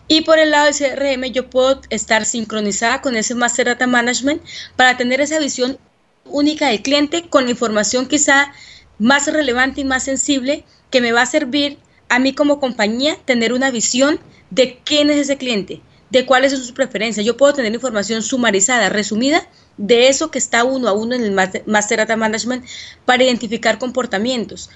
Y 0.08 0.22
por 0.22 0.38
el 0.38 0.50
lado 0.50 0.64
del 0.64 0.74
CRM 0.74 1.30
yo 1.32 1.50
puedo 1.50 1.82
estar 1.90 2.24
sincronizada 2.24 3.02
con 3.02 3.14
ese 3.14 3.34
Master 3.34 3.66
Data 3.66 3.86
Management 3.86 4.42
para 4.74 4.96
tener 4.96 5.20
esa 5.20 5.38
visión 5.38 5.78
única 6.24 6.68
del 6.68 6.82
cliente 6.82 7.28
con 7.28 7.44
la 7.44 7.50
información 7.50 8.06
quizá 8.06 8.52
más 8.98 9.26
relevante 9.26 9.82
y 9.82 9.84
más 9.84 10.04
sensible 10.04 10.64
que 10.90 11.00
me 11.02 11.12
va 11.12 11.22
a 11.22 11.26
servir 11.26 11.78
a 12.08 12.18
mí 12.18 12.32
como 12.32 12.58
compañía 12.58 13.16
tener 13.24 13.52
una 13.52 13.70
visión 13.70 14.18
de 14.50 14.80
quién 14.82 15.10
es 15.10 15.18
ese 15.18 15.36
cliente, 15.36 15.82
de 16.10 16.24
cuáles 16.24 16.52
son 16.52 16.60
sus 16.60 16.72
preferencias. 16.72 17.26
Yo 17.26 17.36
puedo 17.36 17.52
tener 17.52 17.72
información 17.74 18.22
sumarizada, 18.22 18.88
resumida, 18.88 19.46
de 19.76 20.08
eso 20.08 20.30
que 20.30 20.38
está 20.38 20.64
uno 20.64 20.88
a 20.88 20.92
uno 20.92 21.14
en 21.14 21.22
el 21.22 21.32
Master 21.32 21.98
Data 21.98 22.16
Management 22.16 22.64
para 23.04 23.24
identificar 23.24 23.78
comportamientos, 23.78 24.70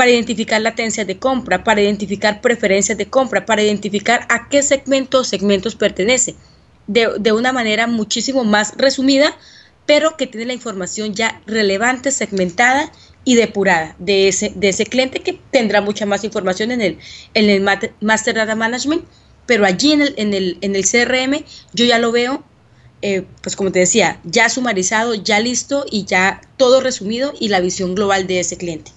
para 0.00 0.12
identificar 0.12 0.62
latencias 0.62 1.06
de 1.06 1.18
compra, 1.18 1.62
para 1.62 1.82
identificar 1.82 2.40
preferencias 2.40 2.96
de 2.96 3.04
compra, 3.04 3.44
para 3.44 3.60
identificar 3.60 4.26
a 4.30 4.48
qué 4.48 4.62
segmento 4.62 5.18
o 5.18 5.24
segmentos 5.24 5.74
pertenece, 5.74 6.36
de, 6.86 7.32
una 7.32 7.52
manera 7.52 7.86
muchísimo 7.86 8.42
más 8.42 8.72
resumida, 8.78 9.36
pero 9.84 10.16
que 10.16 10.26
tiene 10.26 10.46
la 10.46 10.54
información 10.54 11.12
ya 11.12 11.42
relevante, 11.46 12.12
segmentada 12.12 12.90
y 13.26 13.34
depurada 13.34 13.94
de 13.98 14.28
ese, 14.28 14.54
de 14.56 14.70
ese 14.70 14.86
cliente 14.86 15.20
que 15.20 15.38
tendrá 15.50 15.82
mucha 15.82 16.06
más 16.06 16.24
información 16.24 16.70
en 16.70 16.80
el, 16.80 16.98
en 17.34 17.50
el 17.50 17.60
Master 18.00 18.34
Data 18.34 18.54
Management, 18.54 19.04
pero 19.44 19.66
allí 19.66 19.92
en 19.92 20.00
el, 20.00 20.14
en 20.16 20.32
el, 20.32 20.56
en 20.62 20.76
el 20.76 20.86
CRM 20.86 21.44
yo 21.74 21.84
ya 21.84 21.98
lo 21.98 22.10
veo 22.10 22.42
eh, 23.02 23.26
pues 23.42 23.54
como 23.54 23.70
te 23.70 23.80
decía, 23.80 24.18
ya 24.24 24.48
sumarizado, 24.48 25.14
ya 25.14 25.40
listo 25.40 25.84
y 25.90 26.06
ya 26.06 26.40
todo 26.56 26.80
resumido 26.80 27.34
y 27.38 27.48
la 27.48 27.60
visión 27.60 27.94
global 27.94 28.26
de 28.26 28.40
ese 28.40 28.56
cliente. 28.56 28.92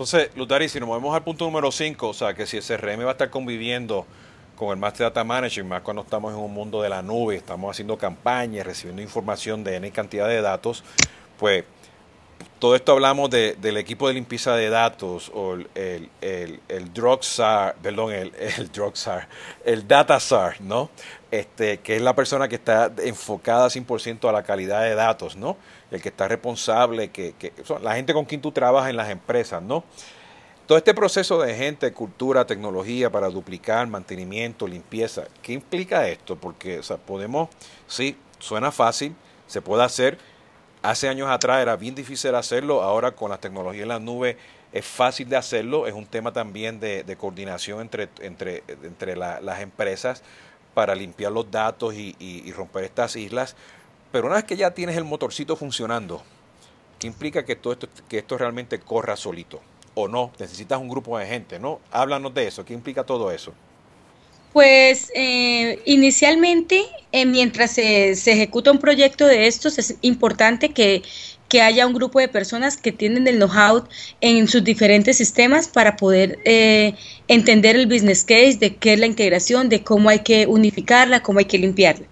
Entonces, 0.00 0.30
Lutari, 0.34 0.66
si 0.70 0.80
nos 0.80 0.88
movemos 0.88 1.14
al 1.14 1.22
punto 1.22 1.44
número 1.44 1.70
5, 1.70 2.08
o 2.08 2.14
sea, 2.14 2.32
que 2.32 2.46
si 2.46 2.56
el 2.56 2.62
CRM 2.62 3.04
va 3.04 3.08
a 3.08 3.12
estar 3.12 3.28
conviviendo 3.28 4.06
con 4.56 4.70
el 4.70 4.78
Master 4.78 5.08
Data 5.08 5.24
Manager, 5.24 5.62
más 5.62 5.82
cuando 5.82 6.00
estamos 6.00 6.32
en 6.32 6.38
un 6.38 6.54
mundo 6.54 6.80
de 6.80 6.88
la 6.88 7.02
nube, 7.02 7.36
estamos 7.36 7.70
haciendo 7.70 7.98
campañas, 7.98 8.64
recibiendo 8.64 9.02
información 9.02 9.62
de 9.62 9.76
N 9.76 9.90
cantidad 9.90 10.26
de 10.26 10.40
datos, 10.40 10.84
pues 11.38 11.64
todo 12.58 12.76
esto 12.76 12.92
hablamos 12.92 13.30
de, 13.30 13.56
del 13.60 13.76
equipo 13.78 14.06
de 14.08 14.14
limpieza 14.14 14.54
de 14.54 14.68
datos 14.68 15.30
o 15.34 15.54
el, 15.54 15.68
el, 15.74 16.10
el, 16.20 16.60
el 16.68 16.90
perdón, 17.82 18.12
el, 18.12 18.32
el 18.38 18.70
el 19.64 19.88
Data 19.88 20.20
SAR, 20.20 20.60
¿no? 20.60 20.90
Este, 21.30 21.78
que 21.78 21.96
es 21.96 22.02
la 22.02 22.14
persona 22.14 22.48
que 22.48 22.56
está 22.56 22.92
enfocada 23.04 23.68
100% 23.68 24.28
a 24.28 24.32
la 24.32 24.42
calidad 24.42 24.82
de 24.82 24.94
datos, 24.94 25.36
¿no? 25.36 25.56
El 25.90 26.02
que 26.02 26.10
está 26.10 26.28
responsable, 26.28 27.10
que, 27.10 27.34
que 27.38 27.52
la 27.82 27.94
gente 27.94 28.12
con 28.12 28.24
quien 28.24 28.40
tú 28.40 28.52
trabajas 28.52 28.90
en 28.90 28.96
las 28.96 29.10
empresas, 29.10 29.62
¿no? 29.62 29.84
Todo 30.66 30.78
este 30.78 30.94
proceso 30.94 31.40
de 31.40 31.54
gente, 31.54 31.92
cultura, 31.92 32.46
tecnología 32.46 33.10
para 33.10 33.28
duplicar, 33.28 33.86
mantenimiento, 33.88 34.68
limpieza, 34.68 35.24
¿qué 35.42 35.52
implica 35.52 36.06
esto? 36.08 36.36
Porque, 36.36 36.78
o 36.78 36.82
sea, 36.82 36.96
podemos, 36.96 37.48
sí, 37.88 38.16
suena 38.38 38.70
fácil, 38.70 39.14
se 39.46 39.62
puede 39.62 39.82
hacer, 39.82 40.18
Hace 40.82 41.08
años 41.08 41.28
atrás 41.28 41.60
era 41.60 41.76
bien 41.76 41.94
difícil 41.94 42.34
hacerlo, 42.34 42.82
ahora 42.82 43.12
con 43.12 43.30
la 43.30 43.38
tecnología 43.38 43.82
en 43.82 43.88
la 43.88 43.98
nube 43.98 44.38
es 44.72 44.86
fácil 44.86 45.28
de 45.28 45.36
hacerlo, 45.36 45.86
es 45.86 45.92
un 45.92 46.06
tema 46.06 46.32
también 46.32 46.80
de, 46.80 47.16
coordinación 47.18 47.80
entre, 47.80 48.08
entre, 48.20 48.62
entre 48.82 49.14
las 49.16 49.60
empresas 49.60 50.22
para 50.72 50.94
limpiar 50.94 51.32
los 51.32 51.50
datos 51.50 51.94
y, 51.94 52.52
romper 52.52 52.84
estas 52.84 53.16
islas. 53.16 53.56
Pero 54.12 54.26
una 54.26 54.36
vez 54.36 54.44
que 54.44 54.56
ya 54.56 54.70
tienes 54.70 54.96
el 54.96 55.04
motorcito 55.04 55.54
funcionando, 55.54 56.22
¿qué 56.98 57.06
implica 57.06 57.44
que 57.44 57.56
todo 57.56 57.74
esto, 57.74 57.88
que 58.08 58.18
esto 58.18 58.38
realmente 58.38 58.80
corra 58.80 59.16
solito? 59.16 59.60
¿O 59.94 60.08
no? 60.08 60.30
Necesitas 60.38 60.80
un 60.80 60.88
grupo 60.88 61.18
de 61.18 61.26
gente, 61.26 61.58
¿no? 61.58 61.80
Háblanos 61.90 62.32
de 62.32 62.46
eso, 62.46 62.64
¿qué 62.64 62.72
implica 62.72 63.04
todo 63.04 63.30
eso? 63.30 63.52
Pues 64.52 65.12
eh, 65.14 65.80
inicialmente, 65.84 66.82
eh, 67.12 67.24
mientras 67.24 67.72
se, 67.72 68.10
ejecuta 68.10 68.72
un 68.72 68.78
proyecto 68.78 69.26
de 69.26 69.46
estos, 69.46 69.78
es 69.78 69.94
importante 70.02 70.70
que, 70.70 71.02
haya 71.60 71.84
un 71.84 71.94
grupo 71.94 72.20
de 72.20 72.28
personas 72.28 72.76
que 72.76 72.92
tienen 72.92 73.26
el 73.26 73.38
know-how 73.38 73.84
en 74.20 74.46
sus 74.46 74.62
diferentes 74.62 75.16
sistemas 75.16 75.66
para 75.66 75.96
poder 75.96 76.38
eh, 76.44 76.94
entender 77.26 77.74
el 77.74 77.86
business 77.86 78.22
case, 78.22 78.56
de 78.60 78.76
qué 78.76 78.92
es 78.92 79.00
la 79.00 79.06
integración, 79.06 79.68
de 79.68 79.82
cómo 79.82 80.10
hay 80.10 80.20
que 80.20 80.46
unificarla, 80.46 81.24
cómo 81.24 81.40
hay 81.40 81.46
que 81.46 81.58
limpiarla. 81.58 82.06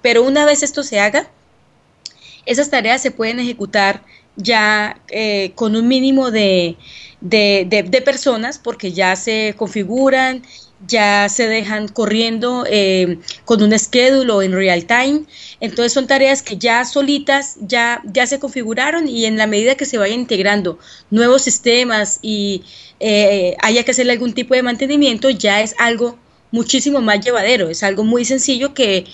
Pero 0.00 0.22
una 0.22 0.46
vez 0.46 0.62
esto 0.62 0.82
se 0.84 1.00
haga, 1.00 1.28
esas 2.46 2.70
tareas 2.70 3.02
se 3.02 3.10
pueden 3.10 3.40
ejecutar 3.40 4.02
ya 4.36 5.00
eh, 5.08 5.52
con 5.54 5.76
un 5.76 5.86
mínimo 5.86 6.30
de, 6.30 6.76
de, 7.20 8.02
personas 8.04 8.58
porque 8.58 8.92
ya 8.92 9.16
se 9.16 9.54
configuran, 9.56 10.42
ya 10.86 11.28
se 11.28 11.48
dejan 11.48 11.88
corriendo 11.88 12.64
eh, 12.68 13.18
con 13.44 13.62
un 13.62 13.78
schedule 13.78 14.44
en 14.44 14.52
real 14.52 14.84
time. 14.86 15.24
Entonces 15.60 15.92
son 15.92 16.06
tareas 16.06 16.42
que 16.42 16.56
ya 16.56 16.84
solitas 16.84 17.56
ya, 17.60 18.02
ya 18.04 18.26
se 18.26 18.38
configuraron 18.38 19.08
y 19.08 19.26
en 19.26 19.36
la 19.36 19.46
medida 19.46 19.76
que 19.76 19.86
se 19.86 19.98
vayan 19.98 20.20
integrando 20.20 20.78
nuevos 21.10 21.42
sistemas 21.42 22.18
y 22.22 22.62
eh, 23.00 23.56
haya 23.60 23.84
que 23.84 23.90
hacerle 23.90 24.12
algún 24.12 24.32
tipo 24.32 24.54
de 24.54 24.62
mantenimiento, 24.62 25.30
ya 25.30 25.60
es 25.62 25.74
algo 25.78 26.18
muchísimo 26.52 27.00
más 27.00 27.24
llevadero, 27.24 27.68
es 27.70 27.82
algo 27.82 28.04
muy 28.04 28.24
sencillo 28.24 28.74
que 28.74 29.06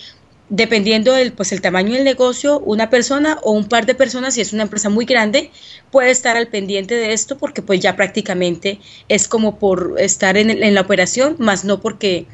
dependiendo 0.50 1.12
del 1.12 1.32
pues 1.32 1.52
el 1.52 1.60
tamaño 1.60 1.94
del 1.94 2.04
negocio, 2.04 2.58
una 2.60 2.90
persona 2.90 3.38
o 3.42 3.52
un 3.52 3.68
par 3.68 3.86
de 3.86 3.94
personas, 3.94 4.34
si 4.34 4.40
es 4.40 4.52
una 4.52 4.62
empresa 4.62 4.88
muy 4.88 5.04
grande, 5.04 5.50
puede 5.90 6.10
estar 6.10 6.36
al 6.36 6.48
pendiente 6.48 6.94
de 6.94 7.12
esto 7.12 7.36
porque 7.36 7.62
pues 7.62 7.80
ya 7.80 7.96
prácticamente 7.96 8.80
es 9.08 9.28
como 9.28 9.58
por 9.58 9.96
estar 9.98 10.36
en, 10.36 10.74
la 10.74 10.80
operación, 10.80 11.36
más 11.38 11.64
no 11.64 11.80
porque, 11.80 12.26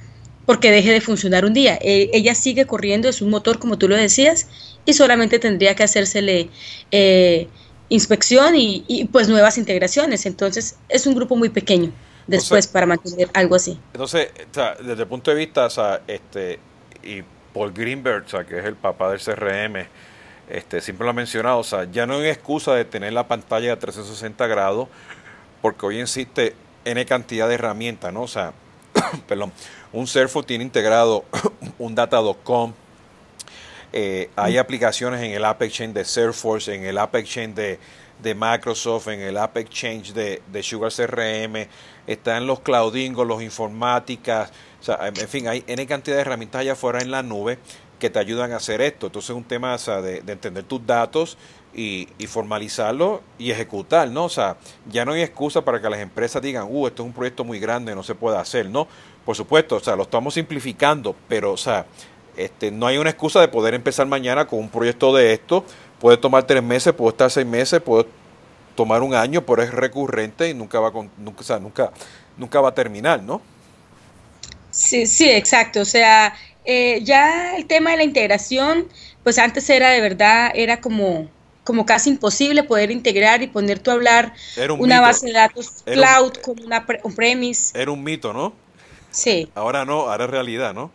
porque 0.46 0.70
deje 0.70 0.92
de 0.92 1.00
funcionar 1.00 1.44
un 1.44 1.54
día. 1.54 1.78
E, 1.80 2.10
ella 2.12 2.34
sigue 2.34 2.66
corriendo, 2.66 3.08
es 3.08 3.20
un 3.20 3.30
motor 3.30 3.58
como 3.58 3.78
tú 3.78 3.88
lo 3.88 3.96
decías, 3.96 4.48
y 4.84 4.92
solamente 4.92 5.38
tendría 5.38 5.74
que 5.74 5.82
hacérsele 5.82 6.50
eh, 6.92 7.48
inspección 7.88 8.54
y, 8.56 9.08
pues 9.10 9.28
nuevas 9.28 9.58
integraciones. 9.58 10.26
Entonces 10.26 10.76
es 10.88 11.06
un 11.06 11.14
grupo 11.14 11.34
muy 11.34 11.48
pequeño 11.48 11.92
después 12.28 12.68
para 12.68 12.86
mantener 12.86 13.28
algo 13.34 13.56
así. 13.56 13.78
Entonces, 13.92 14.28
desde 14.80 15.02
el 15.02 15.08
punto 15.08 15.30
de 15.30 15.36
vista, 15.36 15.66
o 15.66 15.98
este, 16.06 16.58
y 17.02 17.22
Paul 17.54 17.72
Greenberg, 17.72 18.26
que 18.46 18.58
es 18.58 18.64
el 18.64 18.74
papá 18.74 19.10
del 19.10 19.20
CRM, 19.20 19.86
este, 20.50 20.82
siempre 20.82 21.04
lo 21.04 21.10
ha 21.10 21.14
mencionado, 21.14 21.58
o 21.58 21.64
sea, 21.64 21.84
ya 21.84 22.04
no 22.04 22.14
hay 22.14 22.28
excusa 22.28 22.74
de 22.74 22.84
tener 22.84 23.14
la 23.14 23.26
pantalla 23.26 23.70
de 23.70 23.76
360 23.76 24.46
grados, 24.46 24.88
porque 25.62 25.86
hoy 25.86 26.00
existe 26.00 26.54
N 26.84 27.06
cantidad 27.06 27.48
de 27.48 27.54
herramientas, 27.54 28.12
¿no? 28.12 28.22
O 28.22 28.28
sea, 28.28 28.52
perdón, 29.28 29.52
un 29.92 30.06
Salesforce 30.06 30.48
tiene 30.48 30.64
integrado 30.64 31.24
un 31.78 31.94
Data.com, 31.94 32.74
eh, 33.92 34.28
hay 34.34 34.58
aplicaciones 34.58 35.22
en 35.22 35.30
el 35.30 35.44
App 35.44 35.62
Exchange 35.62 35.94
de 35.94 36.04
Salesforce, 36.04 36.74
en 36.74 36.84
el 36.84 36.98
App 36.98 37.14
Exchange 37.14 37.54
de, 37.54 37.78
de 38.22 38.34
Microsoft, 38.34 39.08
en 39.08 39.20
el 39.20 39.36
App 39.36 39.56
Exchange 39.56 40.12
de, 40.12 40.42
de 40.50 40.62
Sugar 40.62 40.92
CRM, 40.92 41.66
están 42.06 42.46
los 42.46 42.60
Cloudingos, 42.60 43.26
los 43.26 43.42
informáticas, 43.42 44.50
o 44.80 44.84
sea, 44.84 45.08
en 45.08 45.28
fin, 45.28 45.48
hay 45.48 45.64
N 45.66 45.86
cantidad 45.86 46.16
de 46.16 46.20
herramientas 46.20 46.60
allá 46.60 46.72
afuera 46.72 47.00
en 47.00 47.10
la 47.10 47.22
nube 47.22 47.58
que 47.98 48.10
te 48.10 48.18
ayudan 48.18 48.52
a 48.52 48.56
hacer 48.56 48.82
esto. 48.82 49.06
Entonces 49.06 49.30
es 49.30 49.36
un 49.36 49.44
tema 49.44 49.74
de, 49.78 50.22
entender 50.26 50.64
tus 50.64 50.86
datos 50.86 51.38
y, 51.72 52.06
formalizarlo 52.28 53.22
y 53.38 53.50
ejecutar, 53.50 54.10
¿no? 54.10 54.24
O 54.24 54.28
sea, 54.28 54.58
ya 54.86 55.06
no 55.06 55.12
hay 55.12 55.22
excusa 55.22 55.64
para 55.64 55.80
que 55.80 55.88
las 55.88 56.00
empresas 56.00 56.42
digan, 56.42 56.66
uh, 56.68 56.86
esto 56.86 57.02
es 57.02 57.06
un 57.06 57.14
proyecto 57.14 57.44
muy 57.44 57.58
grande, 57.58 57.94
no 57.94 58.02
se 58.02 58.14
puede 58.14 58.36
hacer, 58.36 58.68
¿no? 58.68 58.86
Por 59.24 59.34
supuesto, 59.34 59.76
o 59.76 59.80
sea, 59.80 59.96
lo 59.96 60.02
estamos 60.02 60.34
simplificando, 60.34 61.16
pero, 61.28 61.52
o 61.52 61.56
sea, 61.56 61.86
este, 62.36 62.70
no 62.70 62.86
hay 62.86 62.98
una 62.98 63.10
excusa 63.10 63.40
de 63.40 63.48
poder 63.48 63.74
empezar 63.74 64.06
mañana 64.06 64.46
con 64.46 64.58
un 64.58 64.68
proyecto 64.68 65.14
de 65.14 65.32
esto. 65.32 65.64
Puede 66.00 66.16
tomar 66.16 66.44
tres 66.46 66.62
meses, 66.62 66.92
puede 66.92 67.10
estar 67.10 67.30
seis 67.30 67.46
meses, 67.46 67.80
puede 67.80 68.06
tomar 68.74 69.02
un 69.02 69.14
año, 69.14 69.44
pero 69.46 69.62
es 69.62 69.72
recurrente 69.72 70.48
y 70.48 70.54
nunca 70.54 70.80
va, 70.80 70.92
con, 70.92 71.10
nunca, 71.18 71.40
o 71.40 71.44
sea, 71.44 71.58
nunca, 71.58 71.92
nunca 72.36 72.60
va 72.60 72.70
a 72.70 72.74
terminar, 72.74 73.22
¿no? 73.22 73.40
Sí, 74.70 75.06
sí, 75.06 75.30
exacto. 75.30 75.80
O 75.80 75.84
sea, 75.84 76.34
eh, 76.64 77.00
ya 77.04 77.56
el 77.56 77.66
tema 77.66 77.92
de 77.92 77.98
la 77.98 78.04
integración, 78.04 78.88
pues 79.22 79.38
antes 79.38 79.68
era 79.70 79.90
de 79.90 80.00
verdad, 80.00 80.50
era 80.54 80.80
como, 80.80 81.28
como 81.62 81.86
casi 81.86 82.10
imposible 82.10 82.64
poder 82.64 82.90
integrar 82.90 83.42
y 83.42 83.46
poner 83.46 83.78
tú 83.78 83.90
a 83.90 83.94
hablar 83.94 84.32
una 84.78 85.00
base 85.00 85.26
de 85.26 85.32
datos 85.32 85.82
cloud 85.84 86.32
con 86.42 86.62
una 86.64 86.84
on-premise. 87.02 87.80
Era 87.80 87.90
un 87.90 88.02
mito, 88.02 88.32
¿no? 88.32 88.52
Sí. 89.10 89.48
Ahora 89.54 89.84
no, 89.84 90.10
ahora 90.10 90.24
es 90.24 90.30
realidad, 90.30 90.74
¿no? 90.74 90.90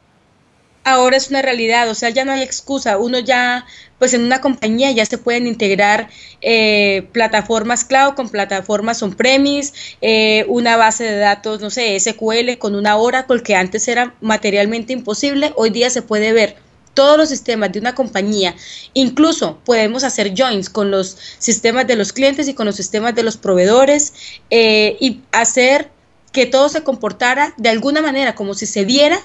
Ahora 0.83 1.17
es 1.17 1.29
una 1.29 1.41
realidad, 1.41 1.89
o 1.89 1.95
sea, 1.95 2.09
ya 2.09 2.25
no 2.25 2.31
hay 2.31 2.41
excusa, 2.41 2.98
uno 2.98 3.19
ya, 3.19 3.65
pues 3.98 4.13
en 4.13 4.24
una 4.24 4.41
compañía 4.41 4.91
ya 4.91 5.05
se 5.05 5.17
pueden 5.17 5.48
integrar 5.48 6.09
eh, 6.41 7.07
plataformas 7.12 7.85
cloud 7.85 8.13
con 8.15 8.29
plataformas 8.29 9.03
on-premise, 9.03 9.74
eh, 10.01 10.46
una 10.48 10.77
base 10.77 11.03
de 11.03 11.18
datos, 11.18 11.61
no 11.61 11.70
sé, 11.70 12.00
SQL 12.00 12.57
con 12.57 12.75
una 12.75 12.98
Oracle 12.98 13.44
que 13.44 13.55
antes 13.55 13.87
era 13.87 14.15
materialmente 14.22 14.94
imposible, 14.94 15.53
hoy 15.55 15.70
día 15.70 15.89
se 15.89 16.01
puede 16.01 16.33
ver 16.33 16.55
todos 16.94 17.18
los 17.18 17.29
sistemas 17.29 17.72
de 17.72 17.79
una 17.79 17.96
compañía, 17.96 18.55
incluso 18.94 19.59
podemos 19.63 20.03
hacer 20.03 20.33
joins 20.35 20.70
con 20.70 20.92
los 20.92 21.18
sistemas 21.37 21.87
de 21.87 21.96
los 21.96 22.13
clientes 22.13 22.48
y 22.48 22.53
con 22.53 22.65
los 22.65 22.75
sistemas 22.75 23.15
de 23.15 23.24
los 23.24 23.37
proveedores 23.37 24.13
eh, 24.50 24.98
y 25.00 25.22
hacer 25.31 25.92
que 26.31 26.46
todo 26.46 26.70
se 26.70 26.83
comportara 26.83 27.53
de 27.57 27.70
alguna 27.70 28.01
manera 28.01 28.35
como 28.35 28.53
si 28.53 28.65
se 28.65 28.85
viera 28.85 29.20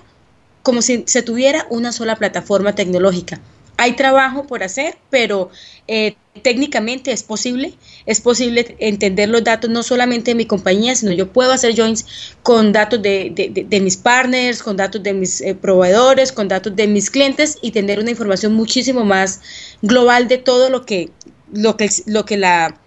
como 0.64 0.82
si 0.82 1.04
se 1.06 1.22
tuviera 1.22 1.66
una 1.70 1.92
sola 1.92 2.16
plataforma 2.16 2.74
tecnológica. 2.74 3.38
Hay 3.76 3.96
trabajo 3.96 4.46
por 4.46 4.62
hacer, 4.62 4.96
pero 5.10 5.50
eh, 5.88 6.16
técnicamente 6.42 7.12
es 7.12 7.22
posible. 7.22 7.74
Es 8.06 8.20
posible 8.20 8.74
entender 8.78 9.28
los 9.28 9.44
datos 9.44 9.68
no 9.68 9.82
solamente 9.82 10.30
de 10.30 10.36
mi 10.36 10.46
compañía, 10.46 10.94
sino 10.96 11.12
yo 11.12 11.30
puedo 11.30 11.52
hacer 11.52 11.76
joins 11.76 12.06
con 12.42 12.72
datos 12.72 13.02
de, 13.02 13.80
mis 13.82 13.96
partners, 13.98 14.62
con 14.62 14.76
datos 14.76 15.02
de 15.02 15.12
mis 15.12 15.42
eh, 15.42 15.54
proveedores, 15.54 16.32
con 16.32 16.48
datos 16.48 16.74
de 16.74 16.86
mis 16.86 17.10
clientes 17.10 17.58
y 17.60 17.72
tener 17.72 18.00
una 18.00 18.10
información 18.10 18.54
muchísimo 18.54 19.04
más 19.04 19.40
global 19.82 20.28
de 20.28 20.38
todo 20.38 20.70
lo 20.70 20.86
que, 20.86 21.10
lo 21.52 21.76
que, 21.76 21.90
lo 22.06 22.24
que 22.24 22.38
la, 22.38 22.80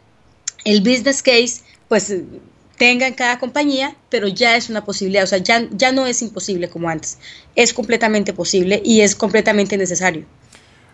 el 0.65 0.81
business 0.81 1.21
case 1.21 1.61
pues 1.87 2.13
tenga 2.77 3.07
en 3.07 3.13
cada 3.13 3.39
compañía, 3.39 3.95
pero 4.09 4.27
ya 4.27 4.55
es 4.55 4.69
una 4.69 4.85
posibilidad, 4.85 5.23
o 5.23 5.27
sea, 5.27 5.39
ya, 5.39 5.67
ya 5.71 5.91
no 5.91 6.05
es 6.05 6.21
imposible 6.21 6.69
como 6.69 6.89
antes, 6.89 7.17
es 7.55 7.73
completamente 7.73 8.33
posible 8.33 8.81
y 8.83 9.01
es 9.01 9.15
completamente 9.15 9.77
necesario. 9.77 10.25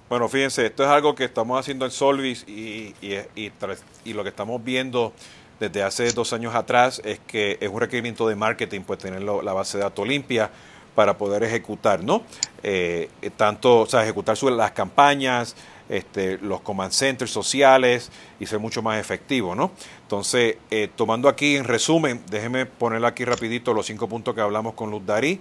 Bueno, 0.09 0.29
fíjense, 0.29 0.65
esto 0.65 0.83
es 0.83 0.89
algo 0.89 1.15
que 1.15 1.25
estamos 1.25 1.59
haciendo 1.59 1.85
en 1.85 1.91
Solvis 1.91 2.45
y, 2.47 2.93
y, 3.01 3.17
y, 3.35 4.13
lo 4.13 4.23
que 4.23 4.29
estamos 4.29 4.63
viendo 4.63 5.13
desde 5.59 5.81
hace 5.81 6.11
dos 6.11 6.33
años 6.33 6.53
atrás 6.53 7.01
es 7.03 7.19
que 7.25 7.57
es 7.59 7.69
un 7.69 7.79
requerimiento 7.79 8.27
de 8.27 8.35
marketing, 8.35 8.81
pues 8.81 8.99
tener 8.99 9.21
la 9.21 9.53
base 9.53 9.77
de 9.77 9.83
datos 9.83 10.07
limpia 10.07 10.51
para 10.93 11.17
poder 11.17 11.43
ejecutar, 11.43 12.03
¿no? 12.03 12.23
Eh, 12.61 13.09
tanto, 13.37 13.81
o 13.81 13.85
sea, 13.85 14.03
ejecutar 14.03 14.37
las 14.43 14.71
campañas, 14.71 15.55
este, 15.93 16.39
los 16.39 16.62
command 16.62 16.91
centers 16.91 17.29
sociales 17.29 18.10
y 18.39 18.47
ser 18.47 18.58
mucho 18.58 18.82
más 18.82 18.99
efectivo, 18.99 19.53
¿no? 19.53 19.71
Entonces, 20.01 20.58
eh, 20.71 20.89
tomando 20.95 21.29
aquí 21.29 21.56
en 21.56 21.65
resumen, 21.65 22.19
déjeme 22.32 22.65
poner 22.65 23.06
aquí 23.06 23.25
rapidito 23.25 23.75
los 23.75 23.86
cinco 23.86 24.10
puntos 24.10 24.34
que 24.34 24.41
hablamos 24.41 24.73
con 24.73 24.89
Luz 24.89 25.06
Darí. 25.06 25.39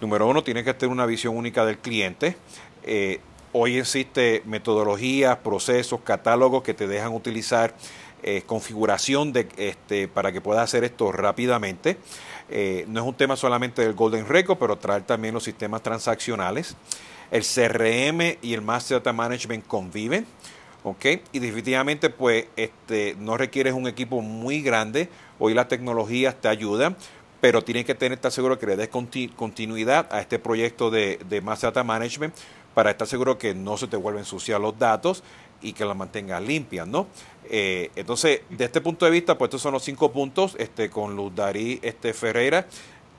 Número 0.00 0.26
uno, 0.26 0.42
tiene 0.42 0.64
que 0.64 0.74
tener 0.74 0.92
una 0.92 1.06
visión 1.06 1.36
única 1.36 1.64
del 1.64 1.78
cliente. 1.78 2.36
Eh, 2.82 3.20
hoy 3.52 3.78
existe 3.78 4.42
metodologías, 4.46 5.36
procesos, 5.36 6.00
catálogos 6.00 6.64
que 6.64 6.74
te 6.74 6.88
dejan 6.88 7.12
utilizar 7.12 7.72
eh, 8.24 8.42
configuración 8.44 9.32
de, 9.32 9.46
este, 9.56 10.08
para 10.08 10.32
que 10.32 10.40
puedas 10.40 10.64
hacer 10.64 10.82
esto 10.82 11.12
rápidamente. 11.12 11.98
no 12.88 13.00
es 13.00 13.06
un 13.06 13.14
tema 13.14 13.36
solamente 13.36 13.82
del 13.82 13.92
Golden 13.92 14.26
Record, 14.26 14.58
pero 14.58 14.76
traer 14.76 15.04
también 15.04 15.34
los 15.34 15.44
sistemas 15.44 15.82
transaccionales. 15.82 16.74
El 17.30 17.42
CRM 17.42 18.38
y 18.42 18.54
el 18.54 18.62
Master 18.62 18.98
Data 18.98 19.12
Management 19.12 19.66
conviven. 19.66 20.26
¿ok? 20.84 21.04
Y 21.32 21.38
definitivamente 21.40 22.10
pues 22.10 22.46
este, 22.56 23.16
no 23.18 23.36
requieres 23.36 23.72
un 23.72 23.88
equipo 23.88 24.20
muy 24.20 24.60
grande, 24.62 25.08
hoy 25.38 25.54
las 25.54 25.68
tecnologías 25.68 26.40
te 26.40 26.48
ayudan, 26.48 26.96
pero 27.40 27.62
tienes 27.62 27.84
que 27.84 27.94
tener, 27.94 28.16
estar 28.16 28.30
seguro 28.30 28.58
que 28.58 28.66
le 28.66 28.76
des 28.76 28.88
continuidad 28.88 30.06
a 30.12 30.20
este 30.20 30.38
proyecto 30.38 30.90
de, 30.90 31.18
de 31.28 31.40
Master 31.40 31.70
Data 31.70 31.84
Management 31.84 32.34
para 32.74 32.90
estar 32.90 33.06
seguro 33.06 33.38
que 33.38 33.54
no 33.54 33.76
se 33.76 33.86
te 33.86 33.96
vuelven 33.96 34.20
ensuciar 34.20 34.60
los 34.60 34.78
datos 34.78 35.22
y 35.62 35.72
que 35.72 35.84
las 35.84 35.96
mantengas 35.96 36.42
limpias, 36.42 36.86
¿no? 36.86 37.06
Eh, 37.50 37.90
entonces, 37.96 38.40
de 38.50 38.64
este 38.64 38.80
punto 38.80 39.04
de 39.04 39.10
vista, 39.10 39.38
pues 39.38 39.48
estos 39.48 39.62
son 39.62 39.72
los 39.72 39.82
cinco 39.82 40.12
puntos 40.12 40.56
este, 40.58 40.90
con 40.90 41.16
Luz 41.16 41.34
Darí 41.34 41.78
este, 41.82 42.12
Ferreira, 42.12 42.66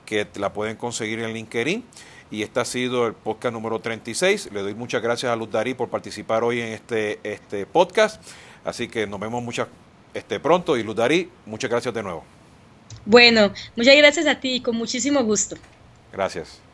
que 0.04 0.26
la 0.36 0.52
pueden 0.52 0.76
conseguir 0.76 1.20
en 1.20 1.32
LinkedIn. 1.32 1.84
Y 2.30 2.42
este 2.42 2.60
ha 2.60 2.64
sido 2.64 3.06
el 3.06 3.14
podcast 3.14 3.52
número 3.52 3.78
36. 3.78 4.50
Le 4.52 4.62
doy 4.62 4.74
muchas 4.74 5.02
gracias 5.02 5.30
a 5.30 5.36
Luz 5.36 5.50
Darí 5.50 5.74
por 5.74 5.88
participar 5.88 6.42
hoy 6.44 6.60
en 6.60 6.68
este, 6.68 7.20
este 7.22 7.66
podcast. 7.66 8.20
Así 8.64 8.88
que 8.88 9.06
nos 9.06 9.20
vemos 9.20 9.42
muchas, 9.42 9.68
este, 10.12 10.40
pronto. 10.40 10.76
Y 10.76 10.82
Luz 10.82 10.96
Darí, 10.96 11.30
muchas 11.44 11.70
gracias 11.70 11.94
de 11.94 12.02
nuevo. 12.02 12.24
Bueno, 13.04 13.52
muchas 13.76 13.96
gracias 13.96 14.26
a 14.26 14.40
ti, 14.40 14.60
con 14.60 14.76
muchísimo 14.76 15.22
gusto. 15.22 15.56
Gracias. 16.12 16.65